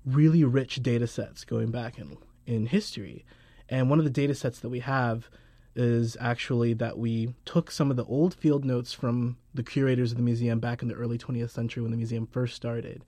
really 0.06 0.44
rich 0.44 0.82
data 0.82 1.08
sets 1.08 1.44
going 1.44 1.72
back 1.72 1.98
in 1.98 2.18
in 2.46 2.68
history. 2.68 3.26
And 3.68 3.90
one 3.90 3.98
of 4.00 4.06
the 4.06 4.12
data 4.12 4.36
sets 4.36 4.60
that 4.60 4.70
we 4.70 4.80
have 4.80 5.30
is 5.75 6.15
actually 6.20 6.74
that 6.74 6.98
we 6.98 7.34
took 7.44 7.70
some 7.70 7.91
of 7.91 7.98
the 7.98 8.05
old 8.05 8.34
field 8.34 8.63
notes 8.63 8.94
from 8.94 9.38
the 9.53 9.63
curators 9.63 10.12
of 10.12 10.17
the 10.17 10.24
museum 10.24 10.60
back 10.60 10.82
in 10.82 10.88
the 10.88 10.94
early 10.96 11.17
20th 11.17 11.50
century 11.50 11.82
when 11.82 11.91
the 11.91 11.98
museum 11.98 12.25
first 12.27 12.55
started, 12.55 13.03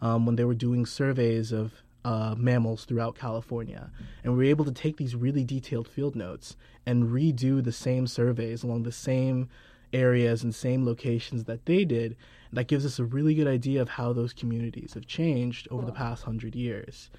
um, 0.00 0.26
when 0.26 0.36
they 0.36 0.44
were 0.44 0.54
doing 0.54 0.84
surveys 0.84 1.52
of 1.52 1.82
uh, 2.04 2.34
mammals 2.36 2.84
throughout 2.84 3.14
California. 3.14 3.90
And 4.22 4.32
we 4.32 4.38
were 4.38 4.50
able 4.50 4.64
to 4.64 4.72
take 4.72 4.96
these 4.96 5.14
really 5.14 5.44
detailed 5.44 5.88
field 5.88 6.16
notes 6.16 6.56
and 6.86 7.10
redo 7.10 7.62
the 7.62 7.72
same 7.72 8.06
surveys 8.06 8.62
along 8.62 8.82
the 8.82 8.92
same 8.92 9.48
areas 9.92 10.42
and 10.42 10.54
same 10.54 10.84
locations 10.84 11.44
that 11.44 11.66
they 11.66 11.84
did. 11.84 12.16
That 12.52 12.68
gives 12.68 12.84
us 12.84 12.98
a 12.98 13.04
really 13.04 13.34
good 13.34 13.46
idea 13.46 13.80
of 13.80 13.90
how 13.90 14.12
those 14.12 14.32
communities 14.32 14.94
have 14.94 15.06
changed 15.06 15.68
over 15.70 15.86
the 15.86 15.92
past 15.92 16.24
hundred 16.24 16.54
years. 16.54 17.10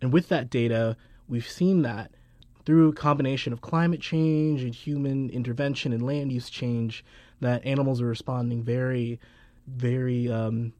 And 0.00 0.12
with 0.12 0.28
that 0.28 0.50
data, 0.50 0.96
we've 1.28 1.48
seen 1.48 1.82
that 1.82 2.12
through 2.68 2.90
a 2.90 2.92
combination 2.92 3.50
of 3.54 3.62
climate 3.62 3.98
change 3.98 4.62
and 4.62 4.74
human 4.74 5.30
intervention 5.30 5.90
and 5.90 6.02
land 6.02 6.30
use 6.30 6.50
change, 6.50 7.02
that 7.40 7.64
animals 7.64 8.02
are 8.02 8.06
responding 8.06 8.62
very, 8.62 9.18
very 9.66 10.30
um, 10.30 10.70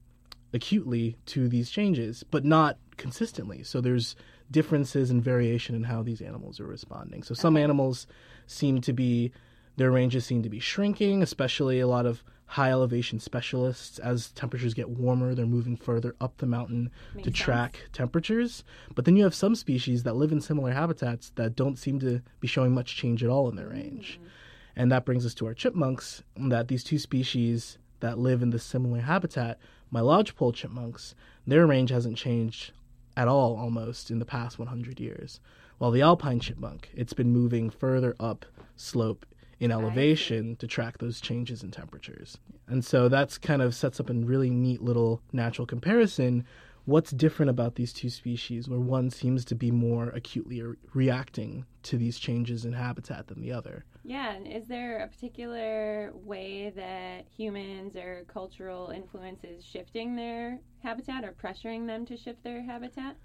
acutely 0.52 1.16
to 1.24 1.48
these 1.48 1.70
changes, 1.70 2.22
but 2.30 2.44
not 2.44 2.76
consistently. 2.98 3.62
So 3.62 3.80
there's 3.80 4.16
differences 4.50 5.10
and 5.10 5.24
variation 5.24 5.74
in 5.74 5.84
how 5.84 6.02
these 6.02 6.20
animals 6.20 6.60
are 6.60 6.66
responding. 6.66 7.22
So 7.22 7.32
some 7.32 7.56
animals 7.56 8.06
seem 8.46 8.82
to 8.82 8.92
be, 8.92 9.32
their 9.78 9.90
ranges 9.90 10.26
seem 10.26 10.42
to 10.42 10.50
be 10.50 10.60
shrinking, 10.60 11.22
especially 11.22 11.80
a 11.80 11.86
lot 11.86 12.04
of 12.04 12.22
high 12.48 12.70
elevation 12.70 13.20
specialists. 13.20 13.98
As 13.98 14.32
temperatures 14.32 14.74
get 14.74 14.88
warmer, 14.88 15.34
they're 15.34 15.46
moving 15.46 15.76
further 15.76 16.16
up 16.20 16.38
the 16.38 16.46
mountain 16.46 16.90
Makes 17.14 17.24
to 17.24 17.30
sense. 17.30 17.38
track 17.38 17.80
temperatures. 17.92 18.64
But 18.94 19.04
then 19.04 19.16
you 19.16 19.24
have 19.24 19.34
some 19.34 19.54
species 19.54 20.02
that 20.02 20.16
live 20.16 20.32
in 20.32 20.40
similar 20.40 20.72
habitats 20.72 21.30
that 21.36 21.54
don't 21.54 21.78
seem 21.78 22.00
to 22.00 22.22
be 22.40 22.48
showing 22.48 22.72
much 22.72 22.96
change 22.96 23.22
at 23.22 23.30
all 23.30 23.48
in 23.48 23.56
their 23.56 23.68
range. 23.68 24.18
Mm-hmm. 24.18 24.28
And 24.76 24.92
that 24.92 25.04
brings 25.04 25.26
us 25.26 25.34
to 25.34 25.46
our 25.46 25.54
chipmunks, 25.54 26.22
that 26.36 26.68
these 26.68 26.84
two 26.84 26.98
species 26.98 27.78
that 28.00 28.18
live 28.18 28.42
in 28.42 28.50
the 28.50 28.58
similar 28.58 29.00
habitat, 29.00 29.58
my 29.90 30.00
lodgepole 30.00 30.52
chipmunks, 30.52 31.14
their 31.46 31.66
range 31.66 31.90
hasn't 31.90 32.16
changed 32.16 32.72
at 33.16 33.28
all 33.28 33.56
almost 33.56 34.10
in 34.10 34.20
the 34.20 34.24
past 34.24 34.58
100 34.58 35.00
years. 35.00 35.40
While 35.78 35.90
the 35.90 36.02
alpine 36.02 36.40
chipmunk, 36.40 36.90
it's 36.94 37.12
been 37.12 37.32
moving 37.32 37.68
further 37.68 38.16
up 38.18 38.46
slope 38.76 39.26
in 39.60 39.72
elevation 39.72 40.56
to 40.56 40.66
track 40.66 40.98
those 40.98 41.20
changes 41.20 41.62
in 41.62 41.70
temperatures. 41.70 42.38
And 42.68 42.84
so 42.84 43.08
that's 43.08 43.38
kind 43.38 43.62
of 43.62 43.74
sets 43.74 43.98
up 43.98 44.10
a 44.10 44.14
really 44.14 44.50
neat 44.50 44.82
little 44.82 45.20
natural 45.32 45.66
comparison 45.66 46.44
what's 46.88 47.10
different 47.10 47.50
about 47.50 47.74
these 47.74 47.92
two 47.92 48.08
species 48.08 48.66
where 48.66 48.80
one 48.80 49.10
seems 49.10 49.44
to 49.44 49.54
be 49.54 49.70
more 49.70 50.08
acutely 50.08 50.62
re- 50.62 50.74
reacting 50.94 51.66
to 51.82 51.98
these 51.98 52.18
changes 52.18 52.64
in 52.64 52.72
habitat 52.72 53.26
than 53.26 53.42
the 53.42 53.52
other. 53.52 53.84
Yeah, 54.04 54.32
and 54.32 54.46
is 54.46 54.66
there 54.68 55.00
a 55.00 55.06
particular 55.06 56.12
way 56.14 56.72
that 56.74 57.26
humans 57.28 57.94
or 57.94 58.24
cultural 58.26 58.88
influences 58.88 59.66
shifting 59.66 60.16
their 60.16 60.60
habitat 60.82 61.24
or 61.24 61.32
pressuring 61.32 61.86
them 61.86 62.06
to 62.06 62.16
shift 62.16 62.42
their 62.42 62.62
habitat? 62.62 63.16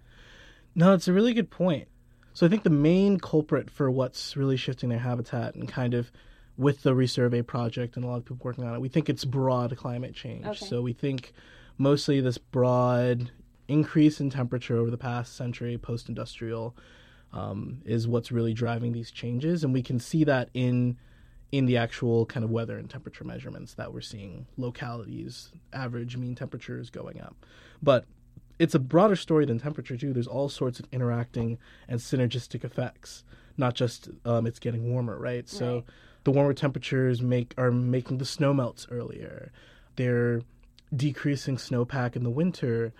No, 0.75 0.93
it's 0.93 1.07
a 1.07 1.13
really 1.13 1.33
good 1.33 1.49
point. 1.49 1.87
So 2.33 2.45
I 2.45 2.49
think 2.49 2.63
the 2.63 2.69
main 2.69 3.19
culprit 3.19 3.69
for 3.69 3.89
what's 3.91 4.35
really 4.35 4.57
shifting 4.57 4.89
their 4.89 4.99
habitat 4.99 5.55
and 5.55 5.67
kind 5.67 5.93
of 5.93 6.11
with 6.57 6.83
the 6.83 6.93
resurvey 6.93 7.45
project 7.45 7.95
and 7.95 8.05
a 8.05 8.07
lot 8.07 8.17
of 8.17 8.25
people 8.25 8.39
working 8.41 8.63
on 8.63 8.75
it, 8.75 8.79
we 8.79 8.89
think 8.89 9.09
it's 9.09 9.25
broad 9.25 9.75
climate 9.77 10.13
change. 10.13 10.45
Okay. 10.45 10.65
So 10.65 10.81
we 10.81 10.93
think 10.93 11.33
mostly 11.77 12.21
this 12.21 12.37
broad 12.37 13.31
increase 13.67 14.19
in 14.19 14.29
temperature 14.29 14.77
over 14.77 14.91
the 14.91 14.97
past 14.97 15.35
century, 15.35 15.77
post 15.77 16.09
industrial, 16.09 16.75
um, 17.31 17.81
is 17.85 18.07
what's 18.07 18.31
really 18.31 18.53
driving 18.53 18.91
these 18.91 19.11
changes. 19.11 19.63
And 19.63 19.73
we 19.73 19.81
can 19.81 19.99
see 19.99 20.23
that 20.25 20.49
in 20.53 20.97
in 21.51 21.67
the 21.67 21.77
actual 21.77 22.25
kind 22.25 22.43
of 22.43 22.49
weather 22.49 22.79
and 22.79 22.89
temperature 22.89 23.23
measurements 23.23 23.75
that 23.75 23.93
we're 23.93 24.01
seeing 24.01 24.47
localities, 24.57 25.51
average 25.71 26.17
mean 26.17 26.33
temperatures 26.33 26.89
going 26.89 27.21
up. 27.21 27.45
But 27.81 28.05
it's 28.59 28.75
a 28.75 28.79
broader 28.79 29.15
story 29.15 29.45
than 29.45 29.59
temperature 29.59 29.97
too. 29.97 30.13
There's 30.13 30.27
all 30.27 30.49
sorts 30.49 30.79
of 30.79 30.87
interacting 30.91 31.57
and 31.87 31.99
synergistic 31.99 32.63
effects. 32.63 33.23
Not 33.57 33.75
just 33.75 34.09
um, 34.25 34.47
it's 34.47 34.59
getting 34.59 34.91
warmer, 34.91 35.17
right? 35.17 35.47
So 35.47 35.75
Right. 35.75 35.83
the 36.23 36.31
warmer 36.31 36.53
temperatures 36.53 37.21
make 37.21 37.53
are 37.57 37.71
making 37.71 38.17
the 38.17 38.25
snow 38.25 38.53
melts 38.53 38.87
earlier. 38.89 39.51
They're 39.95 40.41
decreasing 40.95 41.57
snowpack 41.57 42.15
in 42.15 42.23
the 42.23 42.29
winter, 42.29 42.93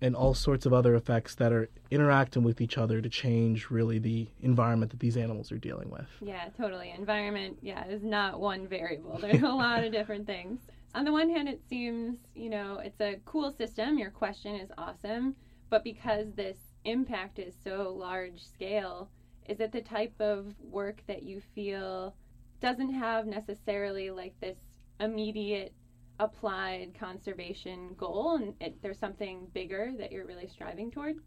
and 0.00 0.14
all 0.14 0.34
sorts 0.34 0.66
of 0.66 0.72
other 0.74 0.94
effects 0.94 1.36
that 1.36 1.52
are 1.52 1.70
interacting 1.90 2.42
with 2.42 2.60
each 2.60 2.76
other 2.76 3.00
to 3.00 3.08
change 3.08 3.70
really 3.70 3.98
the 3.98 4.28
environment 4.42 4.90
that 4.90 5.00
these 5.00 5.16
animals 5.16 5.50
are 5.50 5.56
dealing 5.58 5.88
with. 5.90 6.06
Yeah, 6.20 6.48
totally. 6.58 6.90
Environment, 6.90 7.56
yeah, 7.62 7.86
is 7.86 8.02
not 8.02 8.38
one 8.38 8.66
variable. 8.68 9.16
There's 9.18 9.42
a 9.42 9.48
lot 9.48 9.84
of 9.84 9.92
different 9.92 10.26
things. 10.26 10.60
On 10.96 11.04
the 11.04 11.12
one 11.12 11.28
hand, 11.28 11.46
it 11.46 11.60
seems, 11.68 12.16
you 12.34 12.48
know, 12.48 12.80
it's 12.82 13.02
a 13.02 13.20
cool 13.26 13.52
system. 13.52 13.98
Your 13.98 14.10
question 14.10 14.54
is 14.54 14.70
awesome. 14.78 15.36
But 15.68 15.84
because 15.84 16.32
this 16.32 16.56
impact 16.86 17.38
is 17.38 17.54
so 17.62 17.94
large 17.94 18.42
scale, 18.42 19.10
is 19.46 19.60
it 19.60 19.72
the 19.72 19.82
type 19.82 20.14
of 20.20 20.54
work 20.58 21.02
that 21.06 21.22
you 21.22 21.42
feel 21.54 22.14
doesn't 22.62 22.94
have 22.94 23.26
necessarily 23.26 24.10
like 24.10 24.34
this 24.40 24.56
immediate 24.98 25.74
applied 26.18 26.92
conservation 26.98 27.94
goal 27.98 28.36
and 28.36 28.54
it, 28.58 28.80
there's 28.80 28.98
something 28.98 29.48
bigger 29.52 29.92
that 29.98 30.10
you're 30.10 30.26
really 30.26 30.48
striving 30.48 30.90
toward? 30.90 31.18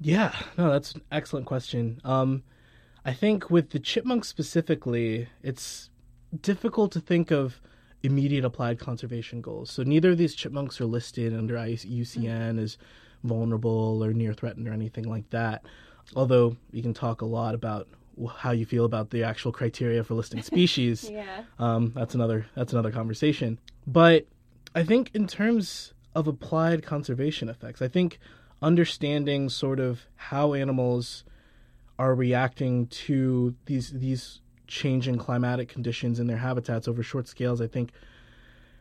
Yeah, 0.00 0.32
no, 0.56 0.70
that's 0.70 0.92
an 0.92 1.02
excellent 1.10 1.46
question. 1.46 2.00
Um, 2.04 2.44
I 3.04 3.14
think 3.14 3.50
with 3.50 3.70
the 3.70 3.80
chipmunks 3.80 4.28
specifically, 4.28 5.28
it's 5.42 5.90
difficult 6.40 6.92
to 6.92 7.00
think 7.00 7.32
of 7.32 7.60
immediate 8.02 8.44
applied 8.44 8.78
conservation 8.78 9.40
goals. 9.40 9.70
So 9.70 9.82
neither 9.82 10.10
of 10.10 10.18
these 10.18 10.34
chipmunks 10.34 10.80
are 10.80 10.86
listed 10.86 11.34
under 11.34 11.54
IUCN 11.54 12.60
as 12.62 12.78
vulnerable 13.24 14.02
or 14.02 14.12
near 14.12 14.32
threatened 14.32 14.68
or 14.68 14.72
anything 14.72 15.08
like 15.08 15.28
that. 15.30 15.64
Although 16.14 16.56
you 16.72 16.82
can 16.82 16.94
talk 16.94 17.20
a 17.20 17.26
lot 17.26 17.54
about 17.54 17.88
how 18.36 18.52
you 18.52 18.64
feel 18.64 18.84
about 18.84 19.10
the 19.10 19.24
actual 19.24 19.52
criteria 19.52 20.04
for 20.04 20.14
listing 20.14 20.42
species. 20.54 21.10
Yeah. 21.10 21.44
Um, 21.58 21.92
that's 21.94 22.14
another 22.14 22.46
that's 22.54 22.72
another 22.72 22.92
conversation. 22.92 23.58
But 23.86 24.26
I 24.74 24.84
think 24.84 25.10
in 25.14 25.26
terms 25.26 25.92
of 26.14 26.26
applied 26.26 26.84
conservation 26.84 27.48
effects, 27.48 27.82
I 27.82 27.88
think 27.88 28.18
understanding 28.62 29.48
sort 29.48 29.80
of 29.80 30.06
how 30.16 30.54
animals 30.54 31.24
are 31.98 32.14
reacting 32.14 32.86
to 32.86 33.54
these 33.66 33.90
these 33.90 34.40
changing 34.66 35.18
climatic 35.18 35.68
conditions 35.68 36.18
in 36.20 36.26
their 36.26 36.38
habitats 36.38 36.88
over 36.88 37.02
short 37.02 37.28
scales, 37.28 37.60
I 37.60 37.66
think 37.66 37.92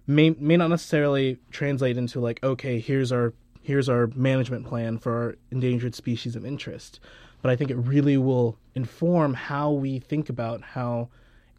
may 0.07 0.31
may 0.31 0.57
not 0.57 0.69
necessarily 0.69 1.39
translate 1.51 1.97
into 1.97 2.19
like 2.19 2.43
okay, 2.43 2.79
here's 2.79 3.11
our 3.11 3.33
here's 3.61 3.89
our 3.89 4.07
management 4.15 4.65
plan 4.65 4.97
for 4.97 5.13
our 5.13 5.35
endangered 5.51 5.95
species 5.95 6.35
of 6.35 6.45
interest. 6.45 6.99
But 7.41 7.51
I 7.51 7.55
think 7.55 7.71
it 7.71 7.75
really 7.75 8.17
will 8.17 8.57
inform 8.73 9.33
how 9.33 9.71
we 9.71 9.99
think 9.99 10.29
about 10.29 10.61
how 10.61 11.09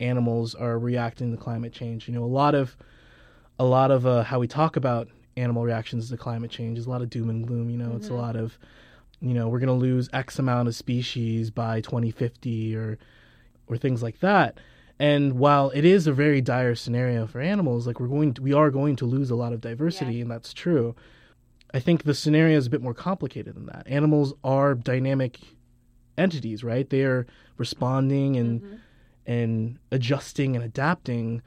animals 0.01 0.55
are 0.55 0.79
reacting 0.79 1.31
to 1.33 1.37
climate 1.37 1.73
change. 1.73 2.09
You 2.09 2.15
know, 2.15 2.25
a 2.25 2.27
lot 2.27 2.55
of 2.55 2.77
a 3.59 3.65
lot 3.65 3.91
of 3.91 4.07
uh, 4.07 4.23
how 4.23 4.39
we 4.39 4.47
talk 4.47 4.77
about 4.77 5.09
animal 5.37 5.65
reactions 5.65 6.09
to 6.09 6.17
climate 6.17 6.51
change 6.51 6.79
is 6.79 6.87
a 6.87 6.91
lot 6.91 7.03
of 7.03 7.11
doom 7.11 7.31
and 7.31 7.47
gloom. 7.47 7.71
You 7.71 7.79
know, 7.79 7.95
it's 7.97 8.09
a 8.09 8.15
lot 8.15 8.37
of 8.37 8.59
you 9.21 9.35
know 9.35 9.49
we're 9.49 9.59
going 9.59 9.69
to 9.69 9.73
lose 9.73 10.09
X 10.13 10.39
amount 10.39 10.69
of 10.69 10.75
species 10.75 11.51
by 11.51 11.81
2050 11.81 12.77
or 12.77 12.99
or 13.69 13.77
things 13.77 14.03
like 14.03 14.21
that. 14.21 14.59
And 14.99 15.35
while 15.35 15.71
it 15.71 15.85
is 15.85 16.07
a 16.07 16.13
very 16.13 16.41
dire 16.41 16.75
scenario 16.75 17.27
for 17.27 17.41
animals, 17.41 17.87
like 17.87 18.01
we're 18.01 18.07
going 18.09 18.33
to, 18.35 18.43
we 18.43 18.53
are 18.55 18.71
going 18.71 18.97
to 18.97 19.05
lose 19.07 19.31
a 19.31 19.37
lot 19.37 19.53
of 19.53 19.61
diversity, 19.61 20.15
Yeah. 20.17 20.23
and 20.23 20.31
that's 20.31 20.55
true. 20.55 20.95
I 21.75 21.81
think 21.81 22.05
the 22.05 22.15
scenario 22.15 22.57
is 22.57 22.67
a 22.67 22.71
bit 22.71 22.81
more 22.81 22.95
complicated 22.95 23.55
than 23.55 23.67
that. 23.67 23.87
Animals 23.87 24.33
are 24.43 24.75
dynamic 24.75 25.39
entities, 26.17 26.65
right? 26.65 26.89
They 26.89 27.03
are 27.03 27.27
responding 27.59 28.37
and 28.37 28.63
Mhm. 28.63 28.79
and 29.29 29.79
adjusting 29.91 30.55
and 30.55 30.65
adapting 30.65 31.43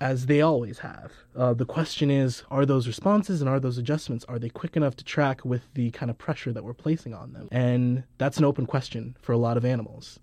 as 0.00 0.24
they 0.24 0.40
always 0.40 0.78
have. 0.78 1.12
Uh, 1.36 1.52
the 1.52 1.66
question 1.66 2.10
is, 2.10 2.42
are 2.50 2.64
those 2.64 2.86
responses 2.86 3.42
and 3.42 3.50
are 3.50 3.60
those 3.60 3.76
adjustments 3.76 4.24
are 4.26 4.38
they 4.38 4.48
quick 4.48 4.74
enough 4.74 4.96
to 4.96 5.04
track 5.04 5.44
with 5.44 5.62
the 5.74 5.90
kind 5.90 6.08
of 6.10 6.16
pressure 6.16 6.50
that 6.50 6.64
we're 6.64 6.72
placing 6.72 7.12
on 7.12 7.34
them? 7.34 7.46
And 7.52 8.04
that's 8.16 8.38
an 8.38 8.44
open 8.46 8.64
question 8.64 9.14
for 9.20 9.32
a 9.32 9.36
lot 9.36 9.58
of 9.58 9.64
animals. 9.66 10.18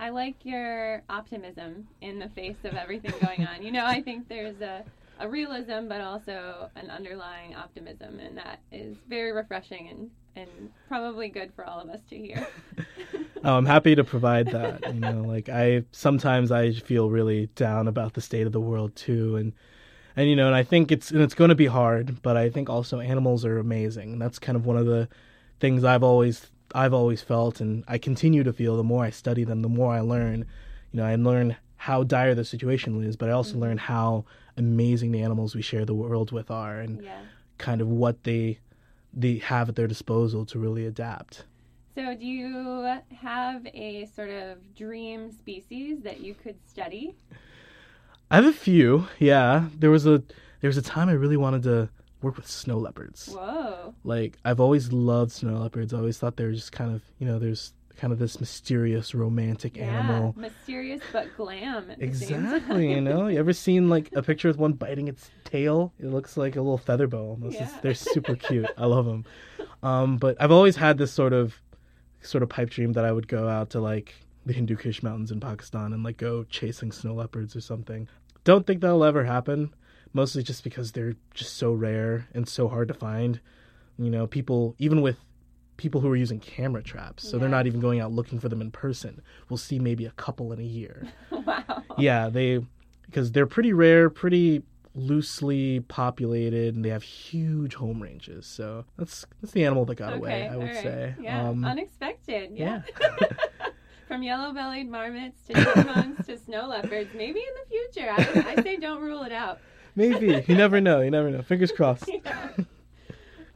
I 0.00 0.08
like 0.08 0.36
your 0.44 1.02
optimism 1.10 1.86
in 2.00 2.18
the 2.18 2.30
face 2.30 2.56
of 2.64 2.74
everything 2.74 3.12
going 3.20 3.46
on. 3.46 3.62
You 3.62 3.70
know, 3.70 3.84
I 3.84 4.00
think 4.00 4.28
there's 4.28 4.58
a, 4.62 4.82
a 5.18 5.28
realism, 5.28 5.88
but 5.88 6.00
also 6.00 6.70
an 6.74 6.88
underlying 6.90 7.54
optimism, 7.54 8.18
and 8.18 8.38
that 8.38 8.60
is 8.72 8.96
very 9.10 9.32
refreshing 9.32 9.90
and, 9.90 10.10
and 10.36 10.70
probably 10.88 11.28
good 11.28 11.52
for 11.54 11.66
all 11.66 11.80
of 11.80 11.90
us 11.90 12.00
to 12.08 12.16
hear. 12.16 12.48
Oh, 13.42 13.56
I'm 13.56 13.64
happy 13.64 13.94
to 13.94 14.04
provide 14.04 14.48
that. 14.48 14.94
You 14.94 15.00
know, 15.00 15.22
like 15.22 15.48
I 15.48 15.84
sometimes 15.92 16.52
I 16.52 16.72
feel 16.72 17.08
really 17.08 17.46
down 17.54 17.88
about 17.88 18.12
the 18.12 18.20
state 18.20 18.46
of 18.46 18.52
the 18.52 18.60
world 18.60 18.94
too, 18.94 19.36
and 19.36 19.54
and 20.14 20.28
you 20.28 20.36
know, 20.36 20.46
and 20.46 20.54
I 20.54 20.62
think 20.62 20.92
it's 20.92 21.10
and 21.10 21.22
it's 21.22 21.32
going 21.32 21.48
to 21.48 21.54
be 21.54 21.64
hard, 21.64 22.20
but 22.20 22.36
I 22.36 22.50
think 22.50 22.68
also 22.68 23.00
animals 23.00 23.46
are 23.46 23.58
amazing. 23.58 24.12
And 24.12 24.20
that's 24.20 24.38
kind 24.38 24.56
of 24.56 24.66
one 24.66 24.76
of 24.76 24.84
the 24.84 25.08
things 25.58 25.84
I've 25.84 26.02
always 26.02 26.50
I've 26.74 26.94
always 26.94 27.22
felt, 27.22 27.60
and 27.60 27.84
I 27.88 27.98
continue 27.98 28.42
to 28.44 28.52
feel. 28.52 28.76
The 28.76 28.84
more 28.84 29.04
I 29.04 29.10
study 29.10 29.44
them, 29.44 29.62
the 29.62 29.68
more 29.68 29.92
I 29.92 30.00
learn. 30.00 30.46
You 30.92 31.00
know, 31.00 31.06
I 31.06 31.14
learn 31.16 31.56
how 31.76 32.02
dire 32.02 32.34
the 32.34 32.44
situation 32.44 33.02
is, 33.04 33.16
but 33.16 33.28
I 33.28 33.32
also 33.32 33.52
mm-hmm. 33.52 33.62
learn 33.62 33.78
how 33.78 34.24
amazing 34.56 35.12
the 35.12 35.22
animals 35.22 35.54
we 35.54 35.62
share 35.62 35.84
the 35.84 35.94
world 35.94 36.32
with 36.32 36.50
are, 36.50 36.80
and 36.80 37.02
yeah. 37.02 37.20
kind 37.58 37.80
of 37.80 37.88
what 37.88 38.24
they 38.24 38.58
they 39.12 39.38
have 39.38 39.68
at 39.68 39.76
their 39.76 39.88
disposal 39.88 40.46
to 40.46 40.58
really 40.58 40.86
adapt. 40.86 41.44
So, 41.94 42.14
do 42.14 42.24
you 42.24 42.98
have 43.20 43.66
a 43.66 44.06
sort 44.14 44.30
of 44.30 44.74
dream 44.76 45.32
species 45.32 46.00
that 46.02 46.20
you 46.20 46.34
could 46.34 46.56
study? 46.68 47.16
I 48.30 48.36
have 48.36 48.44
a 48.44 48.52
few. 48.52 49.08
Yeah, 49.18 49.66
there 49.76 49.90
was 49.90 50.06
a 50.06 50.22
there 50.60 50.68
was 50.68 50.76
a 50.76 50.82
time 50.82 51.08
I 51.08 51.12
really 51.12 51.36
wanted 51.36 51.62
to 51.64 51.88
work 52.22 52.36
with 52.36 52.46
snow 52.46 52.78
leopards. 52.78 53.28
Whoa. 53.28 53.94
Like 54.04 54.38
I've 54.44 54.60
always 54.60 54.92
loved 54.92 55.32
snow 55.32 55.58
leopards. 55.58 55.94
I 55.94 55.98
always 55.98 56.18
thought 56.18 56.36
they 56.36 56.44
were 56.44 56.52
just 56.52 56.72
kind 56.72 56.94
of 56.94 57.02
you 57.18 57.26
know 57.26 57.38
there's 57.38 57.72
kind 57.96 58.12
of 58.14 58.18
this 58.18 58.40
mysterious 58.40 59.14
romantic 59.14 59.76
Yeah. 59.76 59.84
animal. 59.84 60.34
Mysterious 60.36 61.02
but 61.12 61.26
glam. 61.36 61.90
At 61.90 61.98
the 61.98 62.12
same 62.14 62.44
Exactly, 62.44 62.90
you 62.92 63.00
know. 63.00 63.26
You 63.26 63.38
ever 63.38 63.52
seen 63.52 63.88
like 63.90 64.10
a 64.14 64.22
picture 64.22 64.48
with 64.48 64.56
one 64.56 64.72
biting 64.72 65.08
its 65.08 65.30
tail? 65.44 65.92
It 65.98 66.06
looks 66.06 66.36
like 66.38 66.56
a 66.56 66.60
little 66.62 66.78
feather 66.78 67.06
boa 67.06 67.30
almost. 67.30 67.56
It's- 67.56 67.70
Yeah. 67.74 67.80
They're 67.82 67.94
super 67.94 68.36
cute. 68.48 68.70
I 68.78 68.86
love 68.86 69.04
them. 69.04 69.24
Um, 69.82 70.16
but 70.16 70.36
I've 70.40 70.50
always 70.52 70.76
had 70.76 70.96
this 70.98 71.12
sort 71.12 71.32
of 71.34 71.54
sort 72.22 72.42
of 72.42 72.48
pipe 72.48 72.70
dream 72.70 72.92
that 72.94 73.04
I 73.04 73.12
would 73.12 73.28
go 73.28 73.48
out 73.48 73.70
to 73.70 73.80
like 73.80 74.14
the 74.46 74.52
Hindu 74.54 74.76
Kush 74.76 75.02
Mountains 75.02 75.30
in 75.30 75.40
Pakistan 75.40 75.92
and 75.92 76.02
like 76.02 76.16
go 76.16 76.44
chasing 76.44 76.92
snow 76.92 77.14
leopards 77.14 77.54
or 77.54 77.60
something. 77.60 78.08
Don't 78.44 78.66
think 78.66 78.80
that'll 78.80 79.04
ever 79.04 79.24
happen. 79.24 79.74
Mostly 80.12 80.42
just 80.42 80.64
because 80.64 80.92
they're 80.92 81.14
just 81.34 81.56
so 81.56 81.72
rare 81.72 82.28
and 82.34 82.48
so 82.48 82.68
hard 82.68 82.88
to 82.88 82.94
find. 82.94 83.40
You 83.98 84.10
know, 84.10 84.26
people 84.26 84.74
even 84.78 85.02
with 85.02 85.18
people 85.76 86.00
who 86.00 86.10
are 86.10 86.16
using 86.16 86.40
camera 86.40 86.82
traps, 86.82 87.26
so 87.28 87.38
they're 87.38 87.48
not 87.48 87.66
even 87.66 87.80
going 87.80 88.00
out 88.00 88.12
looking 88.12 88.38
for 88.38 88.48
them 88.48 88.60
in 88.60 88.70
person. 88.70 89.22
We'll 89.48 89.56
see 89.56 89.78
maybe 89.78 90.04
a 90.06 90.10
couple 90.10 90.52
in 90.52 90.58
a 90.58 90.62
year 90.64 91.08
wow. 91.30 91.82
yeah 91.98 92.28
they 92.28 92.64
because 93.06 93.32
they're 93.32 93.46
pretty 93.46 93.72
rare 93.72 94.10
pretty 94.10 94.62
loosely 94.94 95.80
populated 95.80 96.74
and 96.74 96.84
they 96.84 96.88
have 96.88 97.02
huge 97.02 97.74
home 97.74 98.02
ranges 98.02 98.44
so 98.46 98.84
that's 98.98 99.24
that's 99.40 99.52
the 99.52 99.64
animal 99.64 99.84
that 99.84 99.94
got 99.94 100.12
away 100.12 100.48
i 100.48 100.56
would 100.56 100.66
right. 100.68 100.82
say 100.82 101.14
Yeah, 101.20 101.48
um 101.48 101.64
unexpected. 101.64 102.50
Yeah. 102.54 102.82
yeah. 103.00 103.26
From 104.08 104.24
yellow-bellied 104.24 104.90
marmots 104.90 105.40
to 105.46 105.54
chipmunks 105.54 106.26
to 106.26 106.36
snow 106.36 106.66
leopards, 106.66 107.10
maybe 107.14 107.38
in 107.38 107.54
the 107.62 107.68
future. 107.70 108.10
I, 108.10 108.54
I 108.58 108.62
say 108.62 108.76
don't 108.76 109.00
rule 109.00 109.22
it 109.22 109.30
out. 109.30 109.60
Maybe 109.96 110.44
you 110.46 110.54
never 110.54 110.80
know 110.80 111.00
you 111.00 111.10
never 111.10 111.30
know 111.30 111.42
fingers 111.42 111.72
crossed 111.72 112.08
Yeah. 112.24 112.50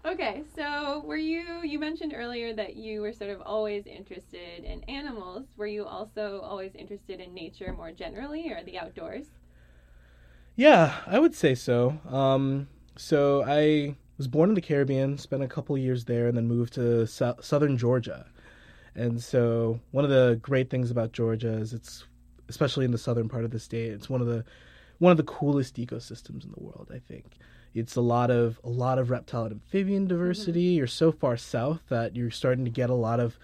Okay, 0.07 0.43
so 0.55 1.03
were 1.07 1.17
you 1.17 1.62
you 1.64 1.79
mentioned 1.79 2.12
earlier 2.14 2.53
that 2.53 2.76
you 2.76 3.00
were 3.00 3.12
sort 3.12 3.31
of 3.31 3.41
always 3.41 3.87
interested 3.87 4.62
in 4.62 4.83
animals. 4.83 5.47
Were 5.57 5.67
you 5.67 5.87
also 5.87 6.43
always 6.43 6.75
interested 6.75 7.21
in 7.21 7.33
nature 7.33 7.73
more 7.73 7.91
generally 7.91 8.53
or 8.53 8.62
the 8.64 8.79
outdoors? 8.79 9.29
Yeah, 10.57 10.95
I 11.07 11.19
would 11.19 11.35
say 11.35 11.55
so. 11.55 11.99
Um, 12.11 12.69
so 12.97 13.45
I 13.47 13.97
was 14.19 14.29
born 14.29 14.50
in 14.50 14.55
the 14.55 14.61
Caribbean, 14.61 15.17
spent 15.17 15.43
a 15.43 15.49
couple 15.49 15.76
years 15.79 16.05
there, 16.05 16.29
and 16.29 16.37
then 16.37 16.47
moved 16.47 16.75
to 16.75 17.07
so- 17.07 17.37
southern 17.41 17.79
Georgia. 17.79 18.26
And 18.95 19.23
so 19.23 19.81
one 19.91 20.05
of 20.05 20.11
the 20.11 20.38
great 20.43 20.71
things 20.71 20.91
about 20.91 21.12
Georgia 21.12 21.53
is 21.55 21.73
it's, 21.73 22.05
especially 22.49 22.85
in 22.85 22.93
the 22.93 22.99
southern 22.99 23.29
part 23.29 23.45
of 23.45 23.50
the 23.50 23.59
state, 23.59 23.91
it's 23.91 24.09
one 24.09 24.21
of 24.21 24.26
the 24.26 24.45
one 24.99 25.11
of 25.11 25.17
the 25.17 25.25
coolest 25.25 25.77
ecosystems 25.77 26.45
in 26.45 26.53
the 26.53 26.63
world. 26.63 26.91
I 26.95 26.99
think 26.99 27.37
it's 27.75 27.97
a 27.97 28.01
lot 28.01 28.31
of 28.31 28.61
a 28.63 28.69
lot 28.69 28.99
of 28.99 29.11
reptile 29.11 29.45
and 29.45 29.53
amphibian 29.53 30.07
diversity. 30.07 30.71
Mm-hmm. 30.71 30.79
You're 30.79 30.87
so 30.87 31.13
far 31.13 31.37
south 31.37 31.81
that 31.89 32.15
you're 32.15 32.31
starting 32.31 32.65
to 32.65 32.71
get 32.71 32.91
a 32.91 32.95
lot 32.95 33.21
of 33.21 33.39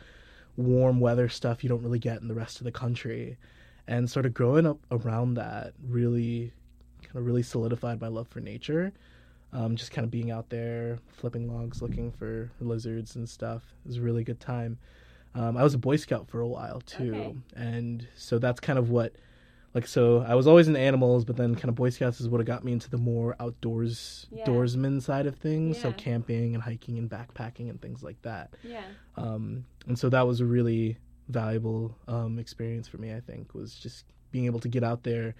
warm 0.57 1.01
weather 1.01 1.29
stuff 1.29 1.63
you 1.63 1.69
don't 1.69 1.83
really 1.83 1.99
get 1.99 2.21
in 2.21 2.29
the 2.29 2.35
rest 2.35 2.59
of 2.59 2.65
the 2.65 2.73
country. 2.73 3.37
And 3.87 4.09
sort 4.09 4.27
of 4.27 4.35
growing 4.35 4.67
up 4.67 4.79
around 4.91 5.35
that 5.35 5.73
really 5.89 6.53
kind 7.03 7.17
of 7.17 7.27
really 7.27 7.43
solidified 7.43 8.01
my 8.01 8.09
love 8.09 8.29
for 8.29 8.41
nature. 8.41 8.93
Um, 9.53 9.75
just 9.75 9.91
kind 9.91 10.05
of 10.05 10.13
being 10.13 10.31
out 10.31 10.49
there, 10.49 10.99
flipping 11.09 11.53
logs, 11.53 11.83
looking 11.83 12.13
for 12.13 12.53
lizards 12.61 13.17
and 13.17 13.29
stuff. 13.29 13.63
It 13.85 13.89
was 13.89 13.97
a 13.97 14.01
really 14.01 14.23
good 14.23 14.39
time. 14.39 14.79
Um, 15.35 15.57
I 15.57 15.65
was 15.65 15.75
a 15.75 15.79
Boy 15.79 15.97
Scout 15.97 16.29
for 16.29 16.41
a 16.41 16.47
while 16.47 16.81
too, 16.81 17.15
okay. 17.15 17.35
and 17.55 18.07
so 18.17 18.39
that's 18.39 18.59
kind 18.61 18.79
of 18.79 18.91
what, 18.91 19.15
like, 19.75 19.87
so 19.87 20.25
I 20.27 20.35
was 20.35 20.47
always 20.47 20.67
in 20.67 20.77
animals, 20.77 21.25
but 21.25 21.37
then 21.37 21.55
kind 21.55 21.69
of 21.69 21.77
Boy 21.77 21.91
Scouts 21.91 22.21
is 22.21 22.29
what 22.29 22.45
got 22.45 22.65
me 22.65 22.73
into 22.73 22.91
the 22.91 22.99
more 22.99 23.37
outdoors, 23.39 24.27
yeah. 24.33 24.45
doorsman 24.45 25.01
side 25.01 25.27
of 25.27 25.37
things. 25.37 25.77
Yeah. 25.77 25.83
So 25.85 25.93
camping 25.93 26.55
and 26.55 26.63
hiking 26.63 26.99
and 26.99 27.09
backpacking 27.09 27.71
and 27.71 27.81
things 27.81 28.03
like 28.03 28.21
that. 28.23 28.55
Yeah. 28.65 28.83
Um, 29.17 29.65
and 29.87 29.99
so 29.99 30.09
that 30.09 30.27
was 30.27 30.41
a 30.41 30.45
really 30.45 30.99
valuable 31.29 31.97
um, 32.09 32.39
experience 32.39 32.89
for 32.89 32.99
me. 32.99 33.15
I 33.15 33.21
think 33.21 33.55
was 33.55 33.75
just 33.75 34.07
being 34.33 34.47
able 34.47 34.61
to 34.61 34.69
get 34.69 34.83
out 34.83 35.05
there 35.05 35.35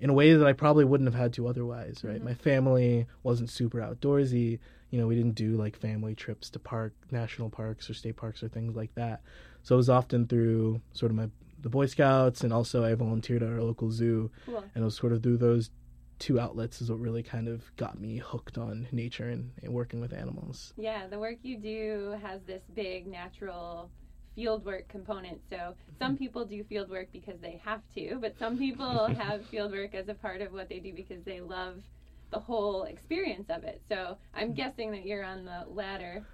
in 0.00 0.10
a 0.10 0.14
way 0.14 0.34
that 0.34 0.46
I 0.46 0.52
probably 0.52 0.84
wouldn't 0.84 1.08
have 1.08 1.20
had 1.20 1.32
to 1.34 1.46
otherwise, 1.46 2.02
right? 2.02 2.16
Mm-hmm. 2.16 2.24
My 2.24 2.34
family 2.34 3.06
wasn't 3.22 3.50
super 3.50 3.78
outdoorsy. 3.78 4.58
You 4.90 5.00
know, 5.00 5.06
we 5.06 5.16
didn't 5.16 5.34
do 5.34 5.56
like 5.56 5.76
family 5.76 6.14
trips 6.14 6.48
to 6.50 6.58
park, 6.58 6.94
national 7.10 7.50
parks 7.50 7.90
or 7.90 7.94
state 7.94 8.16
parks 8.16 8.42
or 8.42 8.48
things 8.48 8.76
like 8.76 8.94
that. 8.94 9.20
So 9.62 9.74
it 9.74 9.78
was 9.78 9.90
often 9.90 10.26
through 10.26 10.80
sort 10.92 11.10
of 11.10 11.16
my 11.16 11.28
the 11.60 11.68
Boy 11.68 11.86
Scouts 11.86 12.42
and 12.42 12.52
also 12.52 12.84
I 12.84 12.94
volunteered 12.94 13.42
at 13.42 13.50
our 13.50 13.62
local 13.62 13.90
zoo. 13.90 14.30
Cool. 14.44 14.64
And 14.74 14.82
it 14.82 14.84
was 14.84 14.96
sort 14.96 15.12
of 15.12 15.22
through 15.22 15.38
those 15.38 15.70
two 16.18 16.40
outlets 16.40 16.80
is 16.80 16.90
what 16.90 16.98
really 16.98 17.22
kind 17.22 17.48
of 17.48 17.74
got 17.76 18.00
me 18.00 18.16
hooked 18.16 18.56
on 18.56 18.88
nature 18.90 19.28
and, 19.28 19.50
and 19.62 19.72
working 19.72 20.00
with 20.00 20.12
animals. 20.12 20.72
Yeah, 20.76 21.06
the 21.06 21.18
work 21.18 21.38
you 21.42 21.58
do 21.58 22.16
has 22.22 22.40
this 22.46 22.62
big 22.74 23.06
natural 23.06 23.90
fieldwork 24.36 24.88
component. 24.88 25.40
So 25.48 25.74
some 25.98 26.12
mm-hmm. 26.12 26.24
people 26.24 26.44
do 26.44 26.64
fieldwork 26.64 27.08
because 27.12 27.38
they 27.40 27.60
have 27.64 27.80
to, 27.94 28.18
but 28.20 28.38
some 28.38 28.58
people 28.58 29.06
have 29.18 29.42
fieldwork 29.50 29.94
as 29.94 30.08
a 30.08 30.14
part 30.14 30.40
of 30.40 30.52
what 30.52 30.68
they 30.68 30.78
do 30.78 30.92
because 30.92 31.22
they 31.24 31.40
love 31.40 31.82
the 32.30 32.38
whole 32.38 32.84
experience 32.84 33.48
of 33.50 33.64
it. 33.64 33.82
So 33.88 34.16
I'm 34.34 34.48
mm-hmm. 34.48 34.54
guessing 34.54 34.90
that 34.92 35.06
you're 35.06 35.24
on 35.24 35.44
the 35.44 35.64
latter 35.68 36.24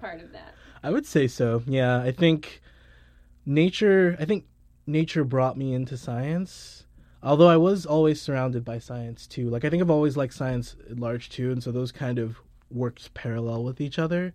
part 0.00 0.20
of 0.20 0.32
that. 0.32 0.54
I 0.82 0.90
would 0.90 1.06
say 1.06 1.28
so. 1.28 1.62
Yeah, 1.66 2.00
I 2.00 2.12
think 2.12 2.62
nature. 3.46 4.16
I 4.18 4.24
think 4.24 4.44
nature 4.86 5.24
brought 5.24 5.56
me 5.56 5.74
into 5.74 5.96
science. 5.96 6.86
Although 7.22 7.48
I 7.48 7.56
was 7.56 7.86
always 7.86 8.20
surrounded 8.20 8.64
by 8.64 8.78
science 8.80 9.26
too. 9.26 9.48
Like 9.48 9.64
I 9.64 9.70
think 9.70 9.82
I've 9.82 9.90
always 9.90 10.16
liked 10.16 10.34
science 10.34 10.76
at 10.90 10.98
large 10.98 11.28
too, 11.28 11.52
and 11.52 11.62
so 11.62 11.70
those 11.70 11.92
kind 11.92 12.18
of 12.18 12.38
worked 12.70 13.14
parallel 13.14 13.64
with 13.64 13.80
each 13.80 13.98
other 13.98 14.34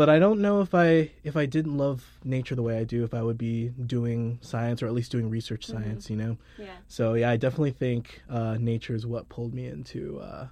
but 0.00 0.08
I 0.08 0.18
don't 0.18 0.40
know 0.40 0.62
if 0.62 0.74
I 0.74 1.10
if 1.24 1.36
I 1.36 1.44
didn't 1.44 1.76
love 1.76 2.02
nature 2.24 2.54
the 2.54 2.62
way 2.62 2.78
I 2.78 2.84
do, 2.84 3.04
if 3.04 3.12
I 3.12 3.22
would 3.22 3.36
be 3.36 3.68
doing 3.68 4.38
science 4.40 4.82
or 4.82 4.86
at 4.86 4.94
least 4.94 5.12
doing 5.12 5.28
research 5.28 5.66
mm-hmm. 5.66 5.82
science, 5.82 6.04
mm-hmm. 6.04 6.20
you 6.20 6.26
know. 6.26 6.36
Yeah. 6.58 6.76
So 6.88 7.12
yeah, 7.12 7.28
I 7.28 7.36
definitely 7.36 7.72
think 7.72 8.22
uh, 8.30 8.56
nature 8.58 8.94
is 8.94 9.06
what 9.06 9.28
pulled 9.28 9.52
me 9.52 9.66
into 9.66 10.18
uh, 10.20 10.46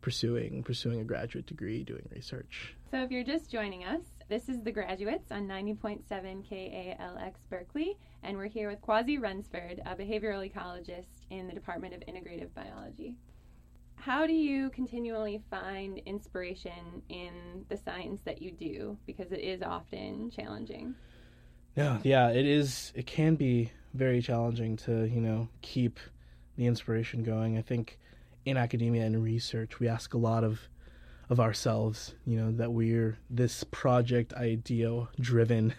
pursuing 0.00 0.64
pursuing 0.64 1.00
a 1.00 1.04
graduate 1.04 1.46
degree, 1.46 1.84
doing 1.84 2.08
research. 2.10 2.74
So 2.90 3.02
if 3.04 3.12
you're 3.12 3.22
just 3.22 3.48
joining 3.48 3.84
us, 3.84 4.00
this 4.30 4.48
is 4.48 4.62
the 4.62 4.70
graduates 4.70 5.32
on 5.32 5.48
90.7 5.48 6.04
KALX 6.08 7.32
Berkeley, 7.50 7.98
and 8.22 8.36
we're 8.36 8.46
here 8.46 8.70
with 8.70 8.80
Kwasi 8.80 9.20
Wrensford, 9.20 9.80
a 9.84 9.96
behavioral 9.96 10.48
ecologist 10.48 11.26
in 11.30 11.48
the 11.48 11.52
Department 11.52 11.94
of 11.94 12.00
Integrative 12.02 12.54
Biology. 12.54 13.16
How 13.96 14.28
do 14.28 14.32
you 14.32 14.70
continually 14.70 15.42
find 15.50 15.98
inspiration 16.06 17.02
in 17.08 17.64
the 17.68 17.76
science 17.76 18.20
that 18.24 18.40
you 18.40 18.52
do? 18.52 18.96
Because 19.04 19.32
it 19.32 19.40
is 19.40 19.62
often 19.62 20.30
challenging. 20.30 20.94
Yeah 21.76 21.98
yeah 22.04 22.28
it 22.30 22.46
is 22.46 22.92
it 22.94 23.06
can 23.06 23.34
be 23.34 23.72
very 23.94 24.20
challenging 24.22 24.76
to 24.78 25.06
you 25.06 25.20
know 25.20 25.48
keep 25.60 25.98
the 26.56 26.66
inspiration 26.66 27.24
going. 27.24 27.58
I 27.58 27.62
think 27.62 27.98
in 28.44 28.56
academia 28.56 29.04
and 29.06 29.20
research 29.22 29.80
we 29.80 29.88
ask 29.88 30.14
a 30.14 30.18
lot 30.18 30.44
of 30.44 30.68
of 31.30 31.40
ourselves 31.40 32.14
you 32.26 32.36
know 32.36 32.52
that 32.52 32.72
we're 32.72 33.16
this 33.30 33.64
project 33.64 34.34
idea 34.34 35.08
driven 35.18 35.72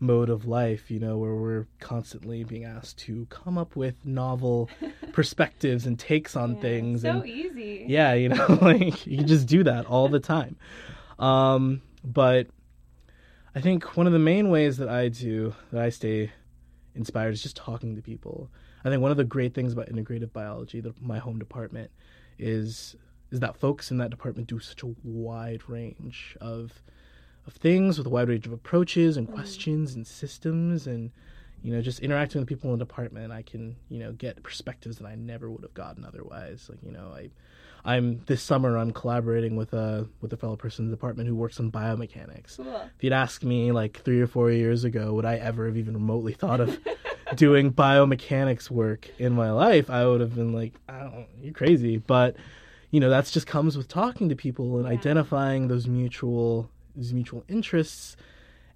mode 0.00 0.28
of 0.28 0.46
life, 0.46 0.90
you 0.90 0.98
know, 0.98 1.16
where 1.16 1.34
we're 1.34 1.66
constantly 1.80 2.44
being 2.44 2.64
asked 2.64 2.98
to 2.98 3.26
come 3.26 3.56
up 3.56 3.76
with 3.76 4.04
novel 4.04 4.68
perspectives 5.12 5.86
and 5.86 5.98
takes 5.98 6.36
on 6.36 6.54
yeah, 6.54 6.60
things. 6.60 7.02
So 7.02 7.10
and, 7.10 7.26
easy. 7.26 7.84
Yeah, 7.88 8.12
you 8.14 8.28
know, 8.28 8.46
like 8.60 9.06
you 9.06 9.18
can 9.18 9.26
just 9.26 9.46
do 9.46 9.64
that 9.64 9.86
all 9.86 10.08
the 10.08 10.20
time. 10.20 10.56
Um, 11.18 11.82
but 12.04 12.48
I 13.54 13.60
think 13.60 13.96
one 13.96 14.06
of 14.06 14.12
the 14.12 14.18
main 14.18 14.50
ways 14.50 14.76
that 14.78 14.88
I 14.88 15.08
do 15.08 15.54
that 15.72 15.82
I 15.82 15.88
stay 15.88 16.30
inspired 16.94 17.32
is 17.32 17.42
just 17.42 17.56
talking 17.56 17.96
to 17.96 18.02
people. 18.02 18.50
I 18.84 18.90
think 18.90 19.02
one 19.02 19.10
of 19.10 19.16
the 19.16 19.24
great 19.24 19.54
things 19.54 19.72
about 19.72 19.88
integrative 19.88 20.32
biology, 20.32 20.80
the, 20.80 20.94
my 21.00 21.18
home 21.18 21.38
department, 21.38 21.90
is 22.38 22.94
is 23.36 23.40
that 23.40 23.54
folks 23.54 23.90
in 23.90 23.98
that 23.98 24.08
department 24.08 24.48
do 24.48 24.58
such 24.58 24.82
a 24.82 24.94
wide 25.04 25.68
range 25.68 26.38
of 26.40 26.82
of 27.46 27.52
things 27.52 27.98
with 27.98 28.06
a 28.06 28.10
wide 28.10 28.30
range 28.30 28.46
of 28.46 28.52
approaches 28.52 29.18
and 29.18 29.28
mm. 29.28 29.34
questions 29.34 29.94
and 29.94 30.06
systems 30.06 30.86
and 30.86 31.10
you 31.62 31.70
know 31.70 31.82
just 31.82 32.00
interacting 32.00 32.40
with 32.40 32.48
people 32.48 32.72
in 32.72 32.78
the 32.78 32.84
department 32.84 33.30
i 33.30 33.42
can 33.42 33.76
you 33.90 33.98
know 33.98 34.12
get 34.12 34.42
perspectives 34.42 34.96
that 34.96 35.06
i 35.06 35.14
never 35.14 35.50
would 35.50 35.62
have 35.62 35.74
gotten 35.74 36.02
otherwise 36.02 36.66
like 36.70 36.82
you 36.82 36.90
know 36.90 37.12
i 37.14 37.28
i'm 37.84 38.22
this 38.24 38.42
summer 38.42 38.78
i'm 38.78 38.90
collaborating 38.90 39.54
with 39.54 39.74
a 39.74 40.08
with 40.22 40.32
a 40.32 40.36
fellow 40.36 40.56
person 40.56 40.86
in 40.86 40.90
the 40.90 40.96
department 40.96 41.28
who 41.28 41.34
works 41.34 41.60
on 41.60 41.70
biomechanics 41.70 42.56
cool. 42.56 42.88
if 42.96 43.04
you'd 43.04 43.12
asked 43.12 43.44
me 43.44 43.70
like 43.70 44.00
three 44.00 44.20
or 44.20 44.26
four 44.26 44.50
years 44.50 44.82
ago 44.82 45.12
would 45.12 45.26
i 45.26 45.36
ever 45.36 45.66
have 45.66 45.76
even 45.76 45.92
remotely 45.92 46.32
thought 46.32 46.60
of 46.60 46.78
doing 47.34 47.70
biomechanics 47.70 48.70
work 48.70 49.10
in 49.18 49.34
my 49.34 49.50
life 49.50 49.90
i 49.90 50.06
would 50.06 50.22
have 50.22 50.34
been 50.34 50.54
like 50.54 50.72
i 50.88 51.00
don't 51.00 51.26
you're 51.42 51.52
crazy 51.52 51.98
but 51.98 52.34
you 52.96 53.00
know 53.00 53.10
that's 53.10 53.30
just 53.30 53.46
comes 53.46 53.76
with 53.76 53.88
talking 53.88 54.30
to 54.30 54.34
people 54.34 54.78
and 54.78 54.86
yeah. 54.86 54.90
identifying 54.90 55.68
those 55.68 55.86
mutual 55.86 56.70
these 56.94 57.12
mutual 57.12 57.44
interests 57.46 58.16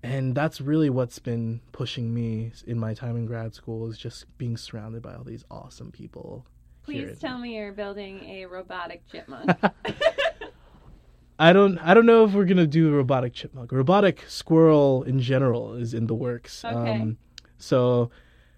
and 0.03 0.35
that's 0.35 0.61
really 0.61 0.91
what's 0.91 1.19
been 1.19 1.59
pushing 1.73 2.13
me 2.13 2.53
in 2.67 2.79
my 2.79 2.93
time 2.93 3.17
in 3.17 3.25
grad 3.25 3.55
school 3.55 3.89
is 3.89 3.97
just 3.97 4.27
being 4.37 4.59
surrounded 4.59 5.01
by 5.01 5.15
all 5.15 5.25
these 5.25 5.43
awesome 5.51 5.91
people 5.91 6.45
please 6.83 7.19
tell 7.19 7.39
me 7.39 7.57
you're 7.57 7.73
building 7.73 8.23
a 8.29 8.45
robotic 8.45 9.03
chipmunk 9.11 9.51
I 11.39 11.55
don't 11.55 11.79
I 11.79 11.95
don't 11.95 12.05
know 12.05 12.27
if 12.27 12.35
we're 12.35 12.45
gonna 12.45 12.67
do 12.67 12.93
a 12.93 12.93
robotic 12.93 13.33
chipmunk. 13.33 13.73
Robotic 13.73 14.27
squirrel 14.29 15.05
in 15.05 15.21
general 15.21 15.73
is 15.73 15.95
in 15.95 16.07
the 16.07 16.15
works. 16.15 16.63
Okay. 16.63 17.01
Um, 17.01 17.17
so 17.57 18.11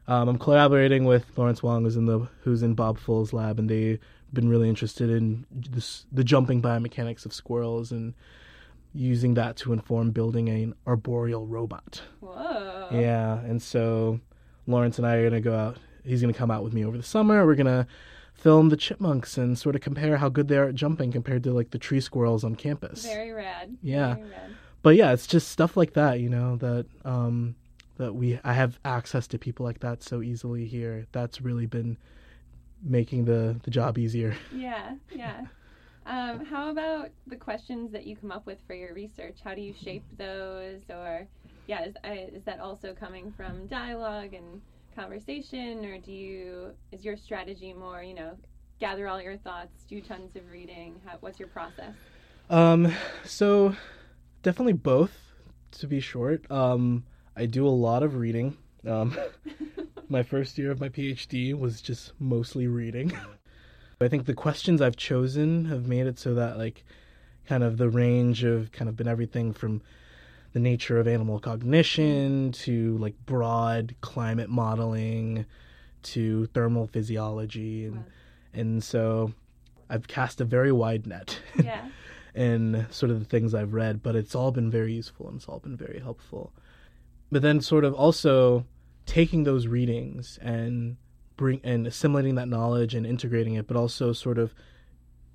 um, 0.09 0.29
I'm 0.29 0.37
collaborating 0.37 1.05
with 1.05 1.27
Lawrence 1.37 1.63
Wong, 1.63 1.85
who's 1.85 1.97
in 1.97 2.07
the 2.07 2.27
who's 2.41 2.65
in 2.65 2.75
Bob 2.75 2.99
Full's 2.99 3.33
lab, 3.33 3.61
and 3.61 3.71
they've 3.71 4.01
been 4.33 4.49
really 4.49 4.69
interested 4.69 5.11
in 5.11 5.47
this, 5.51 6.07
the 6.11 6.25
jumping 6.25 6.63
biomechanics 6.63 7.27
of 7.27 7.33
squirrels 7.33 7.93
and 7.93 8.15
using 8.95 9.35
that 9.35 9.57
to 9.57 9.73
inform 9.73 10.11
building 10.11 10.49
an 10.49 10.75
arboreal 10.87 11.47
robot. 11.47 12.03
Whoa. 12.21 12.89
Yeah, 12.93 13.41
and 13.41 13.63
so 13.63 14.21
Lawrence 14.67 14.99
and 14.99 15.07
I 15.07 15.17
are 15.17 15.31
going 15.31 15.43
to 15.43 15.49
go 15.49 15.57
out. 15.57 15.79
He's 16.05 16.21
going 16.21 16.33
to 16.33 16.39
come 16.39 16.51
out 16.51 16.65
with 16.65 16.73
me 16.73 16.85
over 16.85 16.97
the 16.97 17.03
summer. 17.03 17.47
We're 17.47 17.55
going 17.55 17.67
to 17.67 17.87
film 18.35 18.71
the 18.71 18.77
chipmunks 18.77 19.39
and 19.39 19.59
sort 19.59 19.77
of 19.77 19.83
compare 19.83 20.17
how 20.17 20.29
good 20.29 20.49
they 20.49 20.57
are 20.57 20.69
at 20.69 20.75
jumping 20.75 21.13
compared 21.13 21.45
to 21.45 21.53
like 21.53 21.71
the 21.71 21.79
tree 21.79 22.01
squirrels 22.01 22.45
on 22.45 22.57
campus. 22.57 23.05
Very 23.05 23.31
rad. 23.33 23.77
Yeah. 23.83 24.15
Very 24.15 24.31
rad. 24.31 24.51
But 24.83 24.97
yeah, 24.97 25.13
it's 25.13 25.29
just 25.29 25.49
stuff 25.49 25.77
like 25.77 25.93
that, 25.93 26.19
you 26.19 26.29
know, 26.29 26.57
that 26.57 26.87
um 27.05 27.55
that 27.99 28.15
we 28.15 28.41
I 28.43 28.53
have 28.55 28.81
access 28.85 29.29
to 29.29 29.39
people 29.39 29.65
like 29.65 29.81
that 29.81 30.03
so 30.03 30.23
easily 30.23 30.67
here. 30.67 31.07
That's 31.13 31.41
really 31.41 31.67
been 31.67 31.99
making 32.83 33.25
the 33.25 33.57
the 33.65 33.71
job 33.71 33.99
easier. 33.99 34.37
Yeah, 34.55 34.95
yeah. 35.15 35.43
Um, 36.05 36.45
how 36.45 36.71
about 36.71 37.11
the 37.27 37.37
questions 37.37 37.93
that 37.93 38.07
you 38.07 38.17
come 38.17 38.33
up 38.33 38.45
with 38.45 38.59
for 38.67 38.75
your 38.75 38.93
research? 38.93 39.39
How 39.43 39.55
do 39.55 39.61
you 39.61 39.73
shape 39.73 40.05
those? 40.19 40.81
Or, 40.91 41.29
yeah, 41.67 41.85
is, 41.85 41.95
uh, 42.05 42.11
is 42.11 42.45
that 42.45 42.59
also 42.59 42.93
coming 42.93 43.33
from 43.37 43.67
dialogue 43.69 44.35
and 44.35 44.61
conversation, 44.97 45.85
or 45.85 45.99
do 45.99 46.13
you 46.13 46.73
is 46.91 47.05
your 47.05 47.17
strategy 47.17 47.73
more, 47.73 48.03
you 48.03 48.15
know, 48.15 48.37
gather 48.81 49.07
all 49.09 49.23
your 49.23 49.37
thoughts, 49.39 49.85
do 49.89 50.01
tons 50.01 50.35
of 50.35 50.43
reading? 50.51 51.01
How, 51.07 51.19
what's 51.21 51.39
your 51.39 51.49
process? 51.49 51.95
Um, 52.51 52.93
so 53.25 53.75
definitely 54.43 54.75
both. 54.75 55.19
To 55.79 55.87
be 55.87 56.01
short, 56.01 56.51
um, 56.51 57.05
I 57.35 57.47
do 57.47 57.67
a 57.67 57.71
lot 57.71 58.03
of 58.03 58.17
reading. 58.17 58.59
Um, 58.87 59.17
my 60.13 60.23
first 60.23 60.59
year 60.59 60.71
of 60.71 60.79
my 60.81 60.89
PhD 60.89 61.59
was 61.59 61.81
just 61.81 62.13
mostly 62.21 62.67
reading. 62.67 63.13
I 64.01 64.09
think 64.09 64.27
the 64.27 64.35
questions 64.35 64.81
I've 64.83 64.97
chosen 64.97 65.65
have 65.67 65.87
made 65.87 66.07
it 66.07 66.19
so 66.19 66.35
that 66.35 66.59
like 66.59 66.85
kind 67.47 67.63
of 67.65 67.79
the 67.79 67.89
range 67.89 68.45
of 68.45 68.71
kind 68.73 68.89
of 68.89 68.97
been 68.97 69.09
everything 69.09 69.53
from 69.53 69.81
the 70.53 70.59
nature 70.61 70.99
of 70.99 71.09
animal 71.09 71.39
cognition 71.39 72.53
to 72.53 72.97
like 72.99 73.15
broad 73.25 73.95
climate 74.01 74.51
modeling 74.51 75.47
to 76.03 76.47
thermal 76.47 76.87
physiology 76.87 77.87
and 77.87 77.97
Wow. 77.97 78.03
and 78.55 78.85
so 78.85 79.33
I've 79.89 80.09
cast 80.09 80.41
a 80.41 80.45
very 80.45 80.73
wide 80.73 81.07
net 81.07 81.39
Yeah. 81.65 81.87
in 82.35 82.87
sort 82.91 83.11
of 83.11 83.19
the 83.21 83.25
things 83.25 83.55
I've 83.55 83.73
read, 83.73 84.03
but 84.03 84.15
it's 84.17 84.35
all 84.35 84.51
been 84.53 84.71
very 84.71 84.93
useful 84.95 85.29
and 85.29 85.37
it's 85.37 85.47
all 85.47 85.61
been 85.61 85.77
very 85.77 86.01
helpful. 86.01 86.53
But 87.31 87.43
then 87.43 87.61
sort 87.61 87.85
of 87.85 87.95
also 87.95 88.67
taking 89.07 89.45
those 89.45 89.67
readings 89.67 90.39
and 90.41 90.97
bring 91.37 91.61
and 91.65 91.87
assimilating 91.87 92.35
that 92.37 92.49
knowledge 92.49 92.95
and 92.95 93.07
integrating 93.07 93.55
it, 93.55 93.67
but 93.67 93.77
also 93.77 94.13
sort 94.13 94.39
of 94.39 94.55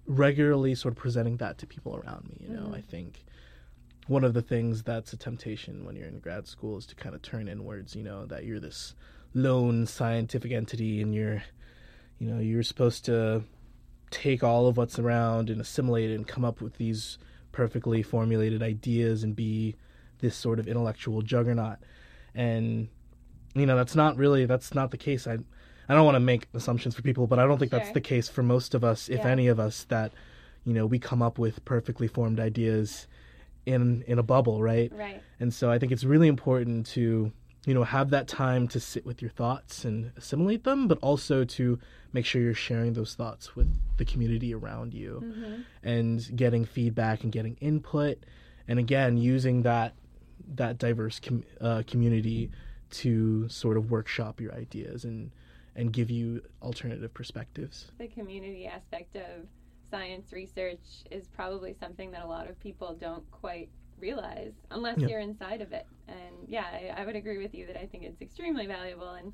regularly 0.05 0.73
sort 0.73 0.93
of 0.93 0.97
presenting 0.97 1.37
that 1.37 1.57
to 1.57 1.67
people 1.67 1.95
around 1.97 2.29
me. 2.29 2.37
You 2.39 2.55
know, 2.55 2.67
Mhm. 2.67 2.75
I 2.75 2.81
think 2.81 3.25
one 4.07 4.23
of 4.23 4.33
the 4.33 4.41
things 4.41 4.83
that's 4.83 5.11
a 5.11 5.17
temptation 5.17 5.85
when 5.85 5.95
you're 5.95 6.07
in 6.07 6.19
grad 6.19 6.47
school 6.47 6.77
is 6.77 6.85
to 6.87 6.95
kind 6.95 7.13
of 7.13 7.21
turn 7.21 7.47
inwards. 7.49 7.95
You 7.95 8.03
know, 8.03 8.25
that 8.27 8.45
you're 8.45 8.59
this 8.59 8.95
lone 9.33 9.85
scientific 9.85 10.51
entity 10.51 11.01
and 11.01 11.13
you're, 11.13 11.43
you 12.19 12.29
know, 12.29 12.39
you're 12.39 12.63
supposed 12.63 13.03
to 13.05 13.43
take 14.09 14.43
all 14.43 14.67
of 14.67 14.77
what's 14.77 14.97
around 14.97 15.49
and 15.49 15.59
assimilate 15.59 16.09
it 16.09 16.15
and 16.15 16.25
come 16.25 16.45
up 16.45 16.61
with 16.61 16.77
these 16.77 17.17
perfectly 17.51 18.01
formulated 18.01 18.63
ideas 18.63 19.23
and 19.23 19.35
be 19.35 19.75
this 20.19 20.35
sort 20.35 20.59
of 20.59 20.67
intellectual 20.67 21.21
juggernaut. 21.21 21.77
And 22.33 22.87
you 23.59 23.65
know, 23.65 23.75
that's 23.75 23.95
not 23.95 24.17
really 24.17 24.45
that's 24.45 24.73
not 24.73 24.91
the 24.91 24.97
case. 24.97 25.27
I 25.27 25.37
I 25.89 25.95
don't 25.95 26.05
want 26.05 26.15
to 26.15 26.19
make 26.19 26.47
assumptions 26.53 26.95
for 26.95 27.01
people, 27.01 27.27
but 27.27 27.39
I 27.39 27.45
don't 27.45 27.57
think 27.59 27.71
that's 27.71 27.91
the 27.93 28.01
case 28.01 28.27
for 28.27 28.43
most 28.43 28.73
of 28.75 28.83
us, 28.83 29.07
if 29.09 29.23
Yeah. 29.23 29.31
any 29.31 29.47
of 29.47 29.59
us, 29.59 29.83
that 29.85 30.11
you 30.65 30.73
know, 30.73 30.85
we 30.85 30.99
come 30.99 31.21
up 31.21 31.39
with 31.39 31.63
perfectly 31.63 32.07
formed 32.07 32.39
ideas 32.39 33.07
in 33.65 34.03
in 34.07 34.19
a 34.19 34.23
bubble, 34.23 34.61
right? 34.61 34.91
Right. 34.93 35.21
And 35.39 35.53
so 35.53 35.71
I 35.71 35.79
think 35.79 35.91
it's 35.91 36.03
really 36.03 36.27
important 36.27 36.85
to, 36.87 37.31
you 37.65 37.73
know, 37.73 37.83
have 37.83 38.09
that 38.09 38.27
time 38.27 38.67
to 38.69 38.79
sit 38.79 39.05
with 39.05 39.21
your 39.21 39.31
thoughts 39.31 39.85
and 39.85 40.11
assimilate 40.17 40.63
them, 40.63 40.87
but 40.87 40.97
also 41.01 41.43
to 41.45 41.79
make 42.13 42.25
sure 42.25 42.41
you're 42.41 42.53
sharing 42.53 42.93
those 42.93 43.15
thoughts 43.15 43.55
with 43.55 43.67
the 43.97 44.05
community 44.05 44.53
around 44.53 44.93
you 44.93 45.19
hmm 45.19 45.61
and 45.83 46.35
getting 46.35 46.65
feedback 46.65 47.23
and 47.23 47.31
getting 47.31 47.55
input 47.61 48.17
and 48.67 48.79
again 48.79 49.15
using 49.17 49.61
that 49.61 49.93
that 50.55 50.77
diverse 50.77 51.19
com- 51.19 51.43
uh, 51.61 51.83
community 51.85 52.49
to 52.91 53.47
sort 53.49 53.77
of 53.77 53.91
workshop 53.91 54.39
your 54.41 54.53
ideas 54.53 55.03
and 55.05 55.31
and 55.75 55.93
give 55.93 56.09
you 56.09 56.41
alternative 56.63 57.13
perspectives. 57.13 57.91
The 57.99 58.07
community 58.07 58.65
aspect 58.65 59.15
of 59.15 59.45
science 59.91 60.33
research 60.33 60.79
is 61.11 61.27
probably 61.27 61.75
something 61.79 62.09
that 62.11 62.23
a 62.23 62.27
lot 62.27 62.49
of 62.49 62.59
people 62.59 62.97
don't 62.99 63.29
quite 63.29 63.69
realize 63.99 64.53
unless 64.71 64.97
Yeah. 64.97 65.07
you're 65.07 65.19
inside 65.19 65.61
of 65.61 65.71
it. 65.73 65.85
And 66.07 66.47
yeah, 66.47 66.65
I, 66.71 67.01
I 67.01 67.05
would 67.05 67.15
agree 67.15 67.37
with 67.37 67.53
you 67.53 67.67
that 67.67 67.79
I 67.79 67.85
think 67.85 68.03
it's 68.03 68.21
extremely 68.21 68.65
valuable. 68.65 69.09
And 69.11 69.31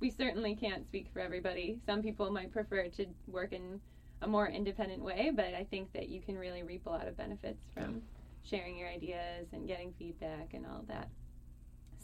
we 0.00 0.10
certainly 0.10 0.56
can't 0.56 0.84
speak 0.84 1.06
for 1.12 1.20
everybody. 1.20 1.78
Some 1.86 2.02
people 2.02 2.30
might 2.32 2.52
prefer 2.52 2.88
to 2.88 3.06
work 3.28 3.52
in 3.52 3.80
a 4.22 4.26
more 4.26 4.48
independent 4.48 5.02
way, 5.02 5.30
but 5.34 5.54
I 5.54 5.64
think 5.70 5.92
that 5.92 6.08
you 6.08 6.20
can 6.20 6.36
really 6.36 6.64
reap 6.64 6.86
a 6.86 6.90
lot 6.90 7.06
of 7.06 7.16
benefits 7.16 7.62
from 7.72 8.02
sharing 8.42 8.76
your 8.76 8.88
ideas 8.88 9.46
and 9.52 9.66
getting 9.68 9.92
feedback 9.98 10.54
and 10.54 10.66
all 10.66 10.84
that. 10.88 11.08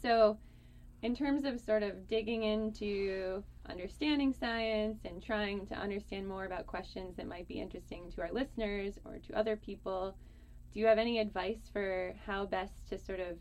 So, 0.02 0.38
in 1.02 1.14
terms 1.14 1.44
of 1.44 1.60
sort 1.60 1.82
of 1.82 2.08
digging 2.08 2.42
into 2.42 3.42
understanding 3.68 4.32
science 4.32 5.00
and 5.04 5.22
trying 5.22 5.66
to 5.66 5.74
understand 5.74 6.28
more 6.28 6.44
about 6.44 6.66
questions 6.66 7.16
that 7.16 7.26
might 7.26 7.48
be 7.48 7.60
interesting 7.60 8.10
to 8.12 8.22
our 8.22 8.32
listeners 8.32 8.94
or 9.04 9.18
to 9.18 9.38
other 9.38 9.56
people, 9.56 10.16
do 10.72 10.80
you 10.80 10.86
have 10.86 10.98
any 10.98 11.18
advice 11.18 11.68
for 11.72 12.14
how 12.26 12.46
best 12.46 12.86
to 12.88 12.98
sort 12.98 13.20
of 13.20 13.36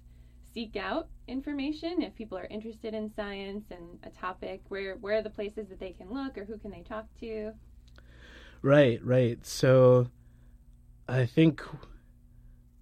seek 0.54 0.76
out 0.76 1.08
information 1.28 2.02
if 2.02 2.14
people 2.16 2.38
are 2.38 2.48
interested 2.50 2.94
in 2.94 3.10
science 3.10 3.66
and 3.72 4.00
a 4.04 4.10
topic? 4.10 4.62
Where 4.70 4.96
where 4.98 5.18
are 5.18 5.22
the 5.22 5.30
places 5.30 5.68
that 5.70 5.80
they 5.80 5.92
can 5.92 6.12
look 6.12 6.38
or 6.38 6.46
who 6.46 6.58
can 6.58 6.72
they 6.72 6.82
talk 6.82 7.06
to? 7.20 7.54
Right, 8.62 9.04
right. 9.04 9.44
So 9.46 10.08
I 11.08 11.26
think 11.26 11.64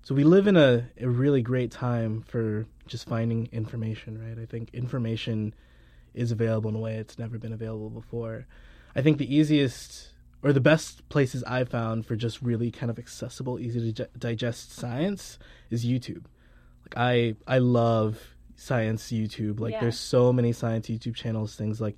so 0.03 0.15
we 0.15 0.23
live 0.23 0.47
in 0.47 0.57
a, 0.57 0.89
a 0.99 1.07
really 1.07 1.41
great 1.41 1.71
time 1.71 2.23
for 2.23 2.65
just 2.89 3.08
finding 3.08 3.47
information, 3.52 4.19
right? 4.21 4.38
I 4.41 4.45
think 4.45 4.69
information 4.73 5.54
is 6.13 6.32
available 6.32 6.69
in 6.69 6.75
a 6.75 6.80
way 6.80 6.95
it's 6.95 7.17
never 7.17 7.38
been 7.38 7.54
available 7.54 7.89
before. 7.89 8.45
I 8.95 9.02
think 9.02 9.17
the 9.17 9.34
easiest 9.34 10.10
or 10.41 10.52
the 10.54 10.62
best 10.62 11.08
places 11.10 11.43
I've 11.43 11.69
found 11.69 12.06
for 12.06 12.15
just 12.15 12.41
really 12.41 12.71
kind 12.71 12.89
of 12.89 12.97
accessible, 12.97 13.60
easy 13.60 13.93
to 13.93 14.10
digest 14.17 14.73
science 14.73 15.38
is 15.69 15.86
YouTube. 15.86 16.25
Like 16.84 16.95
I 16.97 17.36
I 17.47 17.60
love 17.60 18.36
science 18.56 19.12
YouTube. 19.12 19.60
Like 19.60 19.73
Yeah. 19.73 19.82
there's 19.82 19.99
so 19.99 20.34
many 20.34 20.52
science 20.52 20.88
YouTube 20.88 21.15
channels, 21.15 21.56
things 21.56 21.80
like 21.80 21.97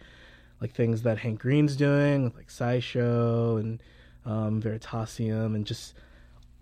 like 0.60 0.74
things 0.74 1.02
that 1.04 1.18
Hank 1.18 1.40
Green's 1.40 1.76
doing, 1.76 2.32
like 2.36 2.50
SciShow 2.50 3.60
and 3.60 3.82
um, 4.26 4.62
Veritasium, 4.62 5.56
and 5.56 5.66
just 5.66 5.96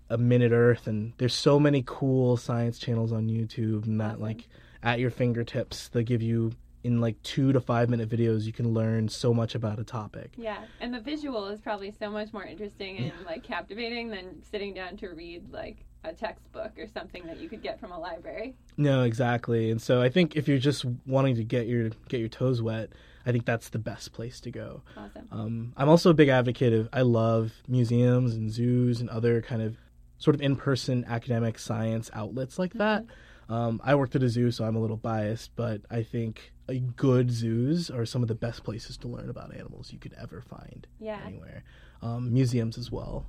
a 0.09 0.17
Minute 0.17 0.51
Earth, 0.51 0.87
and 0.87 1.13
there's 1.17 1.33
so 1.33 1.59
many 1.59 1.83
cool 1.85 2.37
science 2.37 2.79
channels 2.79 3.11
on 3.11 3.27
YouTube, 3.27 3.85
and 3.85 3.99
that 4.01 4.19
like 4.19 4.47
at 4.83 4.99
your 4.99 5.11
fingertips, 5.11 5.89
they 5.89 6.03
give 6.03 6.21
you 6.21 6.51
in 6.83 7.01
like 7.01 7.21
two 7.23 7.51
to 7.51 7.59
five 7.59 7.89
minute 7.89 8.09
videos, 8.09 8.43
you 8.43 8.53
can 8.53 8.73
learn 8.73 9.09
so 9.09 9.33
much 9.33 9.55
about 9.55 9.79
a 9.79 9.83
topic. 9.83 10.31
Yeah, 10.37 10.59
and 10.79 10.93
the 10.93 10.99
visual 10.99 11.47
is 11.47 11.59
probably 11.59 11.91
so 11.91 12.09
much 12.09 12.31
more 12.31 12.45
interesting 12.45 12.97
and 12.97 13.13
like 13.25 13.43
captivating 13.43 14.09
than 14.09 14.41
sitting 14.49 14.73
down 14.73 14.97
to 14.97 15.09
read 15.09 15.51
like 15.51 15.85
a 16.03 16.13
textbook 16.13 16.71
or 16.77 16.87
something 16.87 17.25
that 17.27 17.39
you 17.39 17.49
could 17.49 17.61
get 17.61 17.79
from 17.79 17.91
a 17.91 17.99
library. 17.99 18.55
No, 18.77 19.03
exactly. 19.03 19.69
And 19.69 19.81
so 19.81 20.01
I 20.01 20.09
think 20.09 20.37
if 20.37 20.47
you're 20.47 20.57
just 20.57 20.85
wanting 21.05 21.35
to 21.35 21.43
get 21.43 21.67
your 21.67 21.89
get 22.07 22.19
your 22.19 22.29
toes 22.29 22.61
wet, 22.61 22.91
I 23.25 23.31
think 23.31 23.45
that's 23.45 23.69
the 23.69 23.79
best 23.79 24.13
place 24.13 24.39
to 24.41 24.51
go. 24.51 24.81
Awesome. 24.95 25.27
Um, 25.31 25.73
I'm 25.75 25.89
also 25.89 26.09
a 26.09 26.13
big 26.13 26.29
advocate 26.29 26.73
of 26.73 26.89
I 26.93 27.01
love 27.01 27.51
museums 27.67 28.35
and 28.35 28.49
zoos 28.51 29.01
and 29.01 29.09
other 29.09 29.41
kind 29.41 29.61
of 29.61 29.75
sort 30.19 30.35
of 30.35 30.41
in-person 30.41 31.05
academic 31.07 31.57
science 31.57 32.11
outlets 32.13 32.59
like 32.59 32.73
that. 32.73 33.05
Um, 33.49 33.81
I 33.83 33.95
worked 33.95 34.15
at 34.15 34.21
a 34.21 34.29
zoo, 34.29 34.51
so 34.51 34.63
I'm 34.63 34.75
a 34.75 34.79
little 34.79 34.97
biased, 34.97 35.55
but 35.55 35.81
I 35.89 36.03
think 36.03 36.53
a 36.67 36.77
good 36.79 37.31
zoos 37.31 37.89
are 37.89 38.05
some 38.05 38.21
of 38.21 38.27
the 38.27 38.35
best 38.35 38.63
places 38.63 38.95
to 38.97 39.07
learn 39.07 39.27
about 39.29 39.55
animals 39.55 39.91
you 39.91 39.97
could 39.97 40.13
ever 40.21 40.41
find 40.41 40.85
Yeah. 40.99 41.19
anywhere. 41.25 41.63
Um, 42.03 42.31
museums 42.31 42.77
as 42.77 42.91
well, 42.91 43.25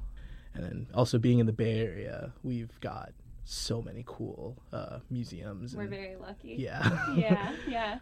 and 0.55 0.62
then 0.62 0.87
also 0.92 1.18
being 1.18 1.38
in 1.38 1.46
the 1.46 1.53
Bay 1.55 1.81
Area, 1.81 2.33
we've 2.42 2.79
got 2.81 3.12
so 3.44 3.81
many 3.81 4.05
cool 4.07 4.62
uh, 4.74 4.98
museums. 5.09 5.74
We're 5.74 5.83
and- 5.83 5.90
very 5.90 6.16
lucky. 6.16 6.57
yeah, 6.59 7.12
yeah, 7.16 7.53
yeah. 7.68 7.98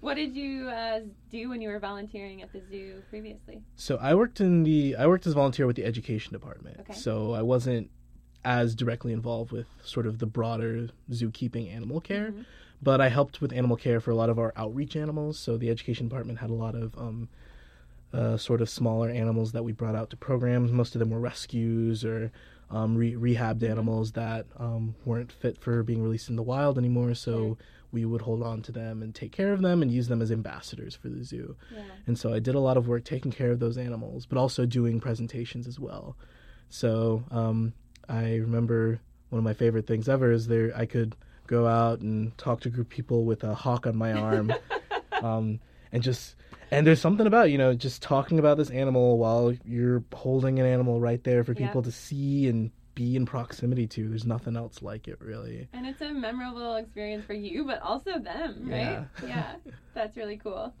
What 0.00 0.14
did 0.16 0.36
you 0.36 0.68
uh, 0.68 1.00
do 1.30 1.48
when 1.48 1.62
you 1.62 1.70
were 1.70 1.78
volunteering 1.78 2.42
at 2.42 2.52
the 2.52 2.60
zoo 2.68 3.02
previously? 3.08 3.62
So 3.76 3.96
I 3.96 4.14
worked 4.14 4.38
in 4.42 4.62
the 4.64 4.96
I 4.96 5.06
worked 5.06 5.26
as 5.26 5.32
a 5.32 5.34
volunteer 5.36 5.66
with 5.66 5.76
the 5.76 5.84
education 5.86 6.34
department. 6.34 6.80
Okay. 6.80 6.92
So 6.92 7.32
I 7.32 7.40
wasn't 7.40 7.90
as 8.44 8.74
directly 8.74 9.12
involved 9.12 9.52
with 9.52 9.66
sort 9.82 10.06
of 10.06 10.18
the 10.18 10.26
broader 10.26 10.88
zookeeping 11.10 11.72
animal 11.74 12.00
care, 12.00 12.30
Mhm. 12.32 12.44
but 12.82 13.00
I 13.00 13.08
helped 13.08 13.40
with 13.40 13.52
animal 13.52 13.76
care 13.76 14.00
for 14.00 14.10
a 14.10 14.14
lot 14.14 14.30
of 14.30 14.38
our 14.38 14.52
outreach 14.56 14.96
animals. 14.96 15.38
So 15.38 15.56
the 15.56 15.70
education 15.70 16.08
department 16.08 16.38
had 16.40 16.50
a 16.50 16.54
lot 16.54 16.74
of 16.74 16.96
um, 16.98 17.28
uh, 18.12 18.36
sort 18.36 18.60
of 18.60 18.68
smaller 18.68 19.08
animals 19.10 19.52
that 19.52 19.64
we 19.64 19.72
brought 19.72 19.96
out 19.96 20.10
to 20.10 20.16
programs. 20.16 20.70
Most 20.70 20.94
of 20.94 20.98
them 21.00 21.10
were 21.10 21.18
rescues 21.20 22.04
or 22.04 22.30
um, 22.70 22.96
re- 22.96 23.14
rehabbed 23.14 23.60
Mhm. 23.60 23.70
animals 23.70 24.12
that 24.12 24.46
um, 24.56 24.94
weren't 25.04 25.30
fit 25.32 25.58
for 25.58 25.82
being 25.82 26.02
released 26.02 26.28
in 26.30 26.36
the 26.36 26.42
wild 26.42 26.78
anymore. 26.78 27.14
So 27.14 27.56
we 27.92 28.04
would 28.04 28.22
hold 28.22 28.42
on 28.42 28.62
to 28.62 28.72
them 28.72 29.02
and 29.02 29.14
take 29.14 29.30
care 29.32 29.52
of 29.52 29.62
them 29.62 29.82
and 29.82 29.90
use 29.90 30.08
them 30.08 30.20
as 30.22 30.32
ambassadors 30.32 30.94
for 30.96 31.08
the 31.08 31.22
zoo. 31.24 31.56
Yeah. 31.72 31.82
And 32.06 32.18
so 32.18 32.32
I 32.32 32.38
did 32.40 32.54
a 32.54 32.60
lot 32.60 32.76
of 32.76 32.88
work 32.88 33.04
taking 33.04 33.30
care 33.32 33.50
of 33.52 33.60
those 33.60 33.76
animals, 33.78 34.26
but 34.26 34.38
also 34.38 34.64
doing 34.66 34.98
presentations 34.98 35.66
as 35.68 35.78
well. 35.78 36.16
So 36.68 37.24
um, 37.30 37.72
I 38.08 38.36
remember 38.36 39.00
one 39.30 39.38
of 39.38 39.44
my 39.44 39.54
favorite 39.54 39.86
things 39.86 40.08
ever 40.08 40.30
is 40.30 40.46
there 40.46 40.72
I 40.76 40.86
could 40.86 41.14
go 41.46 41.66
out 41.66 42.00
and 42.00 42.36
talk 42.38 42.60
to 42.60 42.68
a 42.68 42.72
group 42.72 42.86
of 42.86 42.90
people 42.90 43.24
with 43.24 43.44
a 43.44 43.54
hawk 43.54 43.86
on 43.86 43.96
my 43.96 44.12
arm, 44.12 44.52
um, 45.22 45.60
and 45.92 46.02
just 46.02 46.36
and 46.70 46.86
there's 46.86 47.00
something 47.00 47.26
about 47.26 47.50
you 47.50 47.58
know 47.58 47.74
just 47.74 48.02
talking 48.02 48.38
about 48.38 48.56
this 48.56 48.70
animal 48.70 49.18
while 49.18 49.54
you're 49.64 50.02
holding 50.14 50.58
an 50.58 50.66
animal 50.66 51.00
right 51.00 51.22
there 51.24 51.44
for 51.44 51.52
Yeah. 51.52 51.66
people 51.66 51.82
to 51.82 51.92
see 51.92 52.48
and 52.48 52.70
be 52.94 53.16
in 53.16 53.26
proximity 53.26 53.86
to. 53.88 54.08
There's 54.08 54.24
nothing 54.24 54.56
else 54.56 54.80
like 54.80 55.08
it 55.08 55.20
really. 55.20 55.68
And 55.72 55.84
it's 55.86 56.00
a 56.00 56.12
memorable 56.12 56.76
experience 56.76 57.24
for 57.26 57.34
you, 57.34 57.64
but 57.64 57.82
also 57.82 58.18
them, 58.20 58.68
right? 58.68 59.04
Yeah. 59.22 59.26
Yeah. 59.26 59.54
That's 59.94 60.16
really 60.16 60.36
cool. 60.36 60.72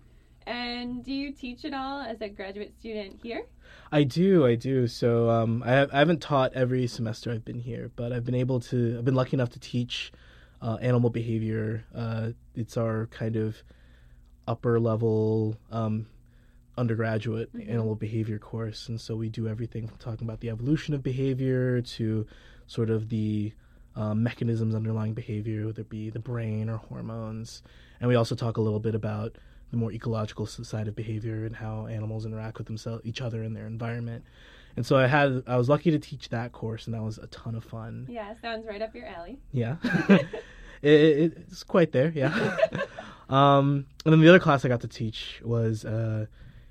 And 0.46 1.04
do 1.04 1.12
you 1.12 1.32
teach 1.32 1.64
at 1.64 1.72
all 1.74 2.00
as 2.00 2.20
a 2.20 2.28
graduate 2.28 2.74
student 2.78 3.18
here? 3.22 3.46
I 3.90 4.02
do, 4.04 4.46
I 4.46 4.54
do. 4.54 4.86
So 4.86 5.30
um, 5.30 5.62
I, 5.64 5.70
have, 5.72 5.90
I 5.92 5.98
haven't 5.98 6.20
taught 6.20 6.52
every 6.54 6.86
semester 6.86 7.30
I've 7.32 7.44
been 7.44 7.60
here, 7.60 7.90
but 7.96 8.12
I've 8.12 8.24
been 8.24 8.34
able 8.34 8.60
to. 8.60 8.96
I've 8.98 9.04
been 9.04 9.14
lucky 9.14 9.34
enough 9.34 9.50
to 9.50 9.60
teach 9.60 10.12
uh, 10.60 10.76
animal 10.80 11.10
behavior. 11.10 11.84
Uh, 11.94 12.30
it's 12.54 12.76
our 12.76 13.06
kind 13.06 13.36
of 13.36 13.56
upper 14.46 14.78
level 14.78 15.56
um, 15.70 16.06
undergraduate 16.76 17.52
Mhm. 17.54 17.70
animal 17.70 17.94
behavior 17.94 18.38
course, 18.38 18.88
and 18.88 19.00
so 19.00 19.16
we 19.16 19.28
do 19.28 19.48
everything 19.48 19.86
from 19.86 19.96
talking 19.98 20.26
about 20.26 20.40
the 20.40 20.50
evolution 20.50 20.92
of 20.94 21.02
behavior 21.02 21.80
to 21.80 22.26
sort 22.66 22.90
of 22.90 23.08
the 23.08 23.52
um, 23.96 24.22
mechanisms 24.24 24.74
underlying 24.74 25.14
behavior, 25.14 25.66
whether 25.66 25.82
it 25.82 25.88
be 25.88 26.10
the 26.10 26.18
brain 26.18 26.68
or 26.68 26.78
hormones, 26.78 27.62
and 28.00 28.08
we 28.08 28.16
also 28.16 28.34
talk 28.34 28.56
a 28.56 28.60
little 28.60 28.80
bit 28.80 28.94
about 28.94 29.36
the 29.74 29.80
more 29.80 29.92
ecological 29.92 30.46
side 30.46 30.86
of 30.86 30.94
behavior 30.94 31.44
and 31.44 31.56
how 31.56 31.86
animals 31.86 32.24
interact 32.24 32.58
with 32.58 32.66
themselves, 32.68 33.02
each 33.04 33.20
other, 33.20 33.42
and 33.42 33.56
their 33.56 33.66
environment. 33.66 34.24
And 34.76 34.86
so 34.86 34.96
I 34.96 35.06
had, 35.08 35.42
I 35.48 35.56
was 35.56 35.68
lucky 35.68 35.90
to 35.90 35.98
teach 35.98 36.28
that 36.28 36.52
course, 36.52 36.86
and 36.86 36.94
that 36.94 37.02
was 37.02 37.18
a 37.18 37.26
ton 37.28 37.54
of 37.56 37.64
fun. 37.64 38.06
Yeah, 38.08 38.34
sounds 38.40 38.66
right 38.66 38.80
up 38.80 38.94
your 38.94 39.06
alley. 39.06 39.38
Yeah, 39.50 39.76
it, 40.08 40.28
it, 40.82 41.36
it's 41.48 41.64
quite 41.64 41.90
there. 41.92 42.12
Yeah. 42.14 42.56
um, 43.28 43.86
and 44.04 44.12
then 44.12 44.20
the 44.20 44.28
other 44.28 44.38
class 44.38 44.64
I 44.64 44.68
got 44.68 44.80
to 44.82 44.88
teach 44.88 45.40
was 45.44 45.84
uh, 45.84 46.26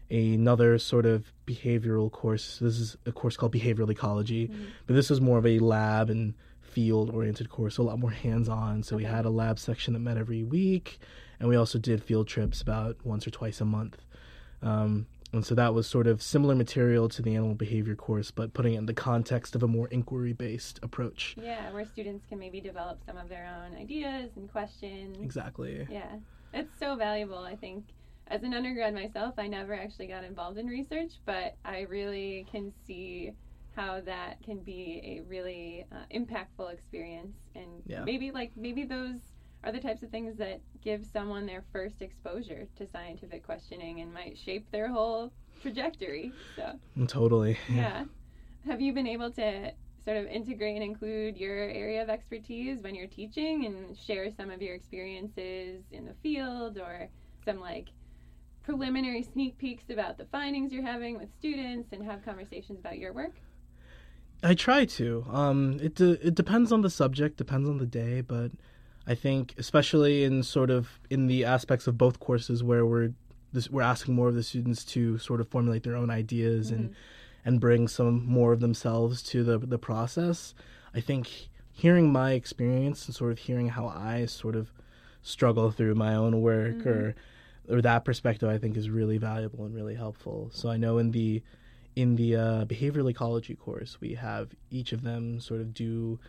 another 0.10 0.78
sort 0.80 1.06
of 1.06 1.32
behavioral 1.46 2.10
course. 2.12 2.60
This 2.60 2.80
is 2.80 2.96
a 3.06 3.12
course 3.12 3.36
called 3.36 3.54
behavioral 3.54 3.90
ecology, 3.90 4.48
Mhm. 4.48 4.66
but 4.88 4.94
this 4.94 5.10
was 5.10 5.20
more 5.20 5.38
of 5.38 5.46
a 5.46 5.60
lab 5.60 6.10
and 6.10 6.34
field 6.62 7.10
oriented 7.14 7.50
course, 7.50 7.76
so 7.76 7.84
a 7.84 7.86
lot 7.86 8.00
more 8.00 8.12
hands 8.12 8.48
on. 8.50 8.82
So 8.84 8.96
we 8.96 9.04
had 9.04 9.26
a 9.26 9.30
lab 9.30 9.60
section 9.60 9.94
that 9.94 10.00
met 10.00 10.18
every 10.18 10.44
week, 10.44 11.00
and 11.44 11.50
we 11.50 11.58
also 11.58 11.78
did 11.78 12.02
field 12.02 12.26
trips 12.26 12.62
about 12.62 12.96
once 13.04 13.28
or 13.28 13.30
twice 13.30 13.60
a 13.60 13.66
month. 13.66 14.06
Um, 14.62 15.08
and 15.34 15.46
so 15.46 15.54
that 15.56 15.74
was 15.74 15.88
sort 15.88 16.08
of 16.08 16.22
similar 16.22 16.56
material 16.56 17.10
to 17.10 17.22
the 17.22 17.36
animal 17.36 17.54
behavior 17.54 17.96
course, 17.96 18.32
but 18.32 18.54
putting 18.54 18.76
it 18.76 18.78
in 18.78 18.86
the 18.86 18.94
context 18.94 19.54
of 19.54 19.62
a 19.62 19.68
more 19.68 19.90
inquiry 19.90 20.32
based 20.32 20.80
approach. 20.82 21.36
Yeah, 21.38 21.70
where 21.74 21.84
students 21.84 22.26
can 22.30 22.40
maybe 22.40 22.62
develop 22.62 23.02
some 23.06 23.18
of 23.18 23.28
their 23.28 23.46
own 23.46 23.78
ideas 23.78 24.32
and 24.38 24.50
questions. 24.50 25.18
Exactly. 25.22 25.86
Yeah, 25.92 26.16
it's 26.54 26.80
so 26.80 26.96
valuable. 26.96 27.40
I 27.40 27.58
think 27.58 27.88
as 28.28 28.44
an 28.44 28.54
undergrad 28.54 28.94
myself, 28.94 29.34
I 29.38 29.48
never 29.48 29.74
actually 29.74 30.08
got 30.08 30.24
involved 30.24 30.58
in 30.58 30.68
research, 30.68 31.12
but 31.26 31.58
I 31.66 31.82
really 31.90 32.48
can 32.50 32.72
see 32.88 33.34
how 33.76 34.00
that 34.06 34.42
can 34.44 34.60
be 34.60 35.20
a 35.20 35.30
really 35.30 35.86
uh, 35.92 36.06
impactful 36.16 36.72
experience. 36.72 37.36
And 37.54 37.84
Yeah. 37.86 38.06
maybe 38.06 38.32
like 38.32 38.52
maybe 38.56 38.86
those 38.86 39.20
are 39.64 39.72
the 39.72 39.80
types 39.80 40.04
of 40.04 40.10
things 40.10 40.36
that 40.38 40.60
give 40.84 41.06
someone 41.06 41.46
their 41.46 41.64
first 41.72 42.02
exposure 42.02 42.68
to 42.76 42.88
scientific 42.88 43.44
questioning 43.44 44.02
and 44.02 44.14
might 44.14 44.38
shape 44.38 44.70
their 44.72 44.90
whole 44.90 45.32
trajectory. 45.62 46.34
So 46.56 46.80
Totally. 47.08 47.58
yeah. 47.70 48.06
Have 48.66 48.82
you 48.82 48.94
been 48.94 49.08
able 49.08 49.32
to 49.32 49.72
sort 50.04 50.18
of 50.18 50.26
integrate 50.28 50.76
and 50.76 50.84
include 50.84 51.38
your 51.38 51.58
area 51.58 52.04
of 52.04 52.10
expertise 52.10 52.82
when 52.82 52.94
you're 52.94 53.08
teaching 53.08 53.66
and 53.66 53.98
share 53.98 54.30
some 54.36 54.50
of 54.50 54.62
your 54.62 54.76
experiences 54.76 55.84
in 55.92 56.06
the 56.06 56.14
field 56.22 56.78
or 56.78 57.08
some 57.46 57.60
like 57.60 57.88
preliminary 58.64 59.24
sneak 59.24 59.58
peeks 59.58 59.90
about 59.90 60.18
the 60.18 60.26
findings 60.26 60.72
you're 60.72 60.86
having 60.86 61.18
with 61.18 61.30
students 61.38 61.90
and 61.92 62.04
have 62.04 62.24
conversations 62.24 62.80
about 62.80 62.98
your 62.98 63.14
work? 63.14 63.34
I 64.42 64.56
try 64.56 64.84
to. 64.84 65.26
Um, 65.30 65.80
it 65.82 65.96
de- 65.96 66.28
it 66.28 66.36
depends 66.36 66.74
on 66.74 66.82
the 66.82 66.90
subject, 66.90 67.38
depends 67.38 67.70
on 67.70 67.78
the 67.78 67.86
day, 67.86 68.20
but 68.20 68.52
I 69.06 69.16
think 69.16 69.54
especially 69.58 70.24
in 70.24 70.44
sort 70.44 70.70
of 70.70 71.00
in 71.10 71.28
the 71.28 71.44
aspects 71.46 71.88
of 71.88 71.98
both 71.98 72.20
courses 72.20 72.64
where 72.64 72.86
we're 72.86 73.14
this, 73.52 73.70
we're 73.70 73.82
asking 73.84 74.16
more 74.16 74.30
of 74.30 74.36
the 74.36 74.44
students 74.44 74.84
to 74.86 75.18
sort 75.20 75.40
of 75.42 75.48
formulate 75.48 75.84
their 75.84 75.96
own 75.96 76.10
ideas 76.10 76.72
and 76.72 76.90
Mhm. 76.90 76.94
and 77.46 77.60
bring 77.60 77.88
some 77.88 78.26
more 78.26 78.54
of 78.54 78.62
themselves 78.62 79.22
to 79.24 79.44
the 79.44 79.58
the 79.60 79.78
process. 79.78 80.54
I 80.94 81.02
think 81.02 81.50
hearing 81.72 82.12
my 82.12 82.32
experience 82.34 83.06
and 83.08 83.16
sort 83.16 83.32
of 83.32 83.40
hearing 83.40 83.70
how 83.70 83.88
I 83.88 84.26
sort 84.26 84.56
of 84.56 84.72
struggle 85.22 85.72
through 85.72 85.96
my 85.96 86.16
own 86.16 86.42
work 86.42 86.78
Mhm. 86.80 86.86
or 86.86 87.16
or 87.70 87.82
that 87.82 88.04
perspective 88.06 88.50
I 88.50 88.58
think 88.58 88.76
is 88.78 88.90
really 88.90 89.18
valuable 89.18 89.64
and 89.66 89.74
really 89.74 89.96
helpful. 89.96 90.50
So 90.54 90.70
I 90.70 90.78
know 90.78 90.98
in 90.98 91.12
the 91.12 91.42
in 91.96 92.16
the 92.16 92.36
uh, 92.36 92.66
behavioral 92.66 93.10
ecology 93.10 93.54
course 93.56 94.02
we 94.02 94.16
have 94.16 94.50
each 94.72 94.94
of 94.94 95.04
them 95.04 95.40
sort 95.40 95.62
of 95.62 95.74
do 95.76 96.20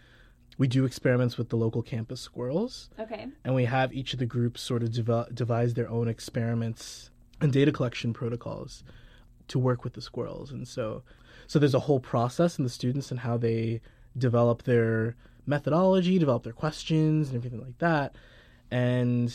we 0.58 0.68
do 0.68 0.84
experiments 0.84 1.36
with 1.36 1.48
the 1.48 1.56
local 1.56 1.82
campus 1.82 2.20
squirrels. 2.20 2.90
Okay. 2.98 3.26
and 3.44 3.54
we 3.54 3.64
have 3.64 3.92
each 3.92 4.12
of 4.12 4.18
the 4.18 4.26
groups 4.26 4.60
sort 4.60 4.82
of 4.82 4.92
dev- 4.92 5.34
devise 5.34 5.74
their 5.74 5.88
own 5.88 6.08
experiments 6.08 7.10
and 7.40 7.52
data 7.52 7.72
collection 7.72 8.12
protocols 8.12 8.84
to 9.48 9.58
work 9.58 9.84
with 9.84 9.94
the 9.94 10.00
squirrels. 10.00 10.50
And 10.50 10.66
so 10.66 11.02
so 11.46 11.58
there's 11.58 11.74
a 11.74 11.80
whole 11.80 12.00
process 12.00 12.58
in 12.58 12.64
the 12.64 12.70
students 12.70 13.10
and 13.10 13.20
how 13.20 13.36
they 13.36 13.80
develop 14.16 14.62
their 14.62 15.16
methodology 15.46 16.18
develop 16.18 16.42
their 16.42 16.52
questions 16.52 17.28
and 17.28 17.36
everything 17.36 17.60
like 17.60 17.78
that. 17.78 18.16
And 18.70 19.34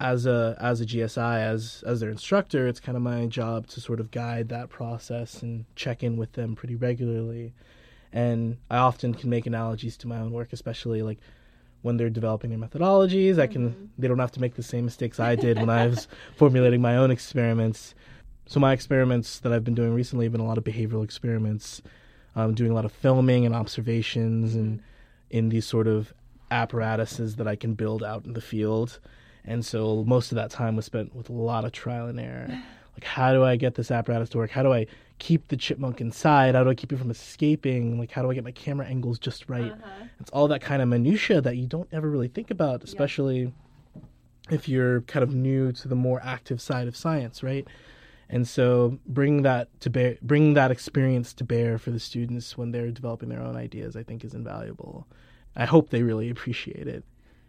as 0.00 0.26
a 0.26 0.56
as 0.60 0.80
a 0.80 0.86
GSI 0.86 1.40
as 1.40 1.84
as 1.86 2.00
their 2.00 2.10
instructor 2.10 2.66
it's 2.66 2.80
kind 2.80 2.96
of 2.96 3.02
my 3.02 3.26
job 3.26 3.68
to 3.68 3.80
sort 3.80 4.00
of 4.00 4.10
guide 4.10 4.48
that 4.48 4.68
process 4.68 5.40
and 5.40 5.64
check 5.76 6.02
in 6.02 6.16
with 6.16 6.32
them 6.32 6.56
pretty 6.56 6.74
regularly 6.74 7.54
and 8.14 8.56
I 8.70 8.78
often 8.78 9.12
can 9.12 9.28
make 9.28 9.44
analogies 9.46 9.96
to 9.98 10.08
my 10.08 10.18
own 10.18 10.30
work 10.32 10.52
especially 10.54 11.02
like 11.02 11.18
when 11.82 11.98
they're 11.98 12.08
developing 12.08 12.48
their 12.48 12.58
methodologies. 12.58 13.38
I 13.38 13.46
can 13.46 13.70
Mhm. 13.70 13.88
they 13.98 14.08
don't 14.08 14.18
have 14.20 14.32
to 14.32 14.40
make 14.40 14.54
the 14.54 14.62
same 14.62 14.84
mistakes 14.86 15.20
i 15.20 15.34
did 15.36 15.58
when 15.58 15.68
i 15.68 15.86
was 15.86 16.08
formulating 16.36 16.80
my 16.80 16.96
own 16.96 17.10
experiments. 17.10 17.94
So 18.46 18.58
my 18.60 18.72
experiments 18.72 19.38
that 19.40 19.52
i've 19.52 19.64
been 19.64 19.74
doing 19.74 19.92
recently 19.92 20.24
have 20.26 20.32
been 20.32 20.40
a 20.40 20.46
lot 20.46 20.58
of 20.58 20.64
behavioral 20.64 21.04
experiments 21.04 21.82
um, 22.36 22.54
doing 22.54 22.70
a 22.70 22.74
lot 22.74 22.84
of 22.86 22.92
filming 22.92 23.44
and 23.46 23.54
observations 23.54 24.54
and 24.54 24.80
in 25.30 25.48
these 25.50 25.66
sort 25.66 25.86
of 25.86 26.12
apparatuses 26.50 27.36
that 27.36 27.46
i 27.48 27.56
can 27.56 27.74
build 27.74 28.02
out 28.02 28.24
in 28.24 28.32
the 28.34 28.40
field. 28.40 28.98
And 29.46 29.64
so 29.66 30.04
most 30.04 30.32
of 30.32 30.36
that 30.36 30.50
time 30.50 30.74
was 30.76 30.86
spent 30.86 31.14
with 31.14 31.28
a 31.28 31.32
lot 31.34 31.64
of 31.66 31.72
trial 31.72 32.06
and 32.06 32.18
error 32.18 32.62
like 32.94 33.04
how 33.04 33.32
do 33.32 33.44
i 33.44 33.56
get 33.56 33.74
this 33.74 33.90
apparatus 33.90 34.28
to 34.30 34.38
work 34.38 34.50
how 34.50 34.62
do 34.62 34.72
i 34.72 34.86
keep 35.18 35.48
the 35.48 35.56
chipmunk 35.56 36.00
inside 36.00 36.54
how 36.54 36.64
do 36.64 36.70
i 36.70 36.74
keep 36.74 36.92
it 36.92 36.96
from 36.98 37.10
escaping 37.10 37.98
like 37.98 38.10
how 38.10 38.22
do 38.22 38.30
i 38.30 38.34
get 38.34 38.44
my 38.44 38.52
camera 38.52 38.86
angles 38.86 39.18
just 39.18 39.48
right 39.48 39.72
Uh-huh. 39.72 40.04
it's 40.20 40.30
all 40.30 40.48
that 40.48 40.60
kind 40.60 40.82
of 40.82 40.88
minutia 40.88 41.40
that 41.40 41.56
you 41.56 41.66
don't 41.66 41.88
ever 41.92 42.08
really 42.10 42.28
think 42.28 42.50
about, 42.50 42.82
especially 42.84 43.52
if 44.50 44.68
you're 44.68 45.00
kind 45.02 45.22
of 45.22 45.34
new 45.34 45.72
to 45.72 45.88
the 45.88 45.94
more 45.94 46.20
active 46.22 46.60
side 46.60 46.86
of 46.86 46.94
science, 46.94 47.42
right? 47.42 47.66
And 48.28 48.46
so 48.46 48.98
bring 49.06 49.42
that 49.42 49.68
to 49.80 49.88
bear, 49.90 50.16
bring 50.20 50.54
that 50.54 50.70
experience 50.70 51.32
to 51.34 51.44
bear 51.44 51.78
for 51.78 51.90
the 51.90 51.98
students 52.00 52.56
when 52.58 52.70
they're 52.70 52.90
developing 52.90 53.28
their 53.30 53.40
own 53.42 53.56
ideas. 53.56 53.96
I 53.96 54.02
think 54.02 54.24
is 54.24 54.34
invaluable. 54.34 55.06
I 55.56 55.64
hope 55.64 55.90
they 55.90 56.02
really 56.02 56.28
appreciate 56.30 56.86
it. 56.88 57.04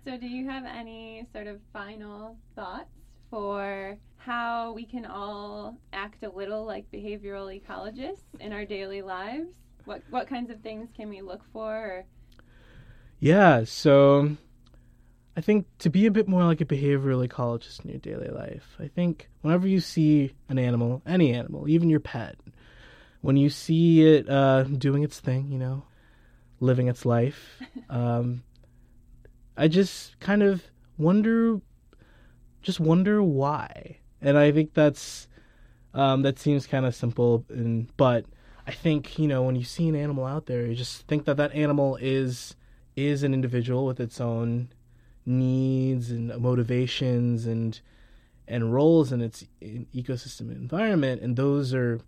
So, 0.05 0.17
do 0.17 0.27
you 0.27 0.47
have 0.49 0.63
any 0.65 1.25
sort 1.33 1.47
of 1.47 1.59
final 1.73 2.37
thoughts 2.55 2.91
for 3.35 3.97
how 4.15 4.71
we 4.71 4.85
can 4.85 5.05
all 5.05 5.77
act 5.91 6.23
a 6.23 6.29
little 6.29 6.63
like 6.63 6.89
behavioral 6.89 7.51
ecologists 7.53 8.23
in 8.39 8.53
our 8.53 8.63
daily 8.63 9.01
lives? 9.01 9.49
What 9.83 10.03
what 10.09 10.29
kinds 10.29 10.49
of 10.49 10.61
things 10.61 10.87
can 10.95 11.09
we 11.09 11.19
look 11.21 11.41
for? 11.51 11.75
Or, 11.75 12.05
Yeah, 13.19 13.65
so 13.65 14.37
I 15.35 15.41
think 15.41 15.65
to 15.79 15.89
be 15.89 16.05
a 16.05 16.11
bit 16.11 16.29
more 16.29 16.45
like 16.45 16.61
a 16.61 16.65
behavioral 16.65 17.27
ecologist 17.27 17.83
in 17.83 17.89
your 17.89 17.99
daily 17.99 18.29
life, 18.29 18.77
I 18.79 18.87
think 18.87 19.27
whenever 19.41 19.67
you 19.67 19.81
see 19.81 20.33
an 20.47 20.57
animal, 20.57 21.01
any 21.05 21.33
animal, 21.33 21.67
even 21.67 21.89
your 21.89 21.99
pet, 21.99 22.37
when 23.19 23.35
you 23.35 23.49
see 23.49 24.01
it 24.01 24.29
uh, 24.29 24.63
doing 24.63 25.03
its 25.03 25.19
thing, 25.19 25.51
you 25.51 25.59
know, 25.59 25.83
living 26.61 26.87
its 26.87 27.05
life, 27.05 27.61
um, 27.89 28.43
I 29.57 29.67
just 29.67 30.17
kind 30.21 30.41
of 30.41 30.63
wonder, 30.97 31.59
just 32.65 32.79
wonder 32.79 33.21
why. 33.23 33.99
And 34.21 34.37
I 34.37 34.51
think 34.51 34.73
that's 34.73 35.27
um, 35.93 36.23
that 36.23 36.39
seems 36.39 36.67
kind 36.67 36.85
of 36.85 36.93
simple, 36.93 37.45
and 37.47 37.95
but 37.95 38.25
I 38.67 38.71
think 38.71 39.17
you 39.17 39.27
know 39.27 39.43
when 39.43 39.55
you 39.55 39.63
see 39.63 39.87
an 39.87 39.95
animal 39.95 40.25
out 40.25 40.47
there, 40.47 40.65
you 40.65 40.75
just 40.75 41.07
think 41.07 41.25
that 41.25 41.37
that 41.37 41.53
animal 41.53 41.97
is 42.01 42.55
is 42.95 43.23
an 43.23 43.33
individual 43.33 43.85
with 43.85 43.99
its 43.99 44.19
own 44.19 44.69
needs 45.25 46.11
and 46.11 46.35
motivations 46.39 47.45
and 47.45 47.79
and 48.47 48.73
roles 48.73 49.11
in 49.11 49.21
its 49.21 49.45
ecosystem 49.61 50.41
and 50.41 50.57
environment 50.57 51.21
and 51.21 51.35
those 51.35 51.73
are 51.73 51.99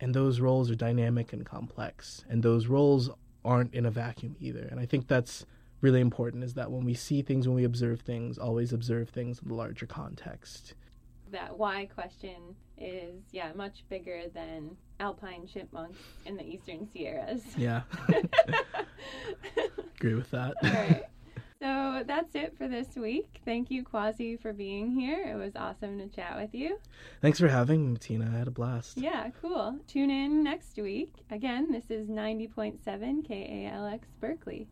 and 0.00 0.14
those 0.14 0.40
roles 0.40 0.68
are 0.68 0.74
dynamic 0.74 1.32
and 1.32 1.46
complex 1.46 2.24
and 2.28 2.42
those 2.42 2.66
roles 2.66 3.08
aren't 3.44 3.72
in 3.72 3.86
a 3.86 3.90
vacuum 3.90 4.34
either 4.40 4.66
and 4.70 4.80
i 4.80 4.84
think 4.84 5.06
that's 5.06 5.46
really 5.86 6.00
important 6.00 6.42
is 6.42 6.54
that 6.54 6.68
when 6.72 6.84
we 6.84 6.94
see 6.94 7.22
things 7.22 7.46
when 7.46 7.54
we 7.54 7.62
observe 7.62 8.00
things 8.00 8.38
always 8.38 8.72
observe 8.72 9.08
things 9.08 9.38
in 9.40 9.46
the 9.48 9.54
larger 9.54 9.86
context 9.86 10.74
that 11.30 11.56
why 11.56 11.86
question 11.86 12.56
is 12.76 13.22
yeah 13.30 13.52
much 13.54 13.84
bigger 13.88 14.22
than 14.34 14.76
alpine 14.98 15.46
chipmunks 15.46 16.00
in 16.24 16.36
the 16.36 16.44
eastern 16.44 16.88
Sierras. 16.92 17.42
yeah 17.56 17.82
agree 19.96 20.14
with 20.14 20.30
that 20.32 20.54
All 20.64 20.70
right. 20.70 21.04
So 21.58 22.02
that's 22.06 22.34
it 22.34 22.54
for 22.58 22.68
this 22.68 22.96
week. 22.96 23.40
Thank 23.46 23.70
you, 23.70 23.82
Kwasi, 23.82 24.38
for 24.38 24.52
being 24.52 24.90
here. 24.90 25.24
It 25.26 25.36
was 25.36 25.56
awesome 25.56 25.98
to 25.98 26.06
chat 26.08 26.36
with 26.38 26.54
you. 26.54 26.78
Thanks 27.22 27.40
for 27.40 27.48
having 27.48 27.92
me, 27.92 27.96
Tina. 27.98 28.30
I 28.32 28.38
had 28.38 28.46
a 28.46 28.50
blast. 28.50 28.98
Yeah, 28.98 29.30
cool. 29.40 29.78
Tune 29.88 30.10
in 30.10 30.42
next 30.42 30.76
week. 30.76 31.14
Again, 31.30 31.72
this 31.72 31.90
is 31.90 32.08
90.7 32.08 32.76
KALX 33.26 34.00
Berkeley. 34.20 34.68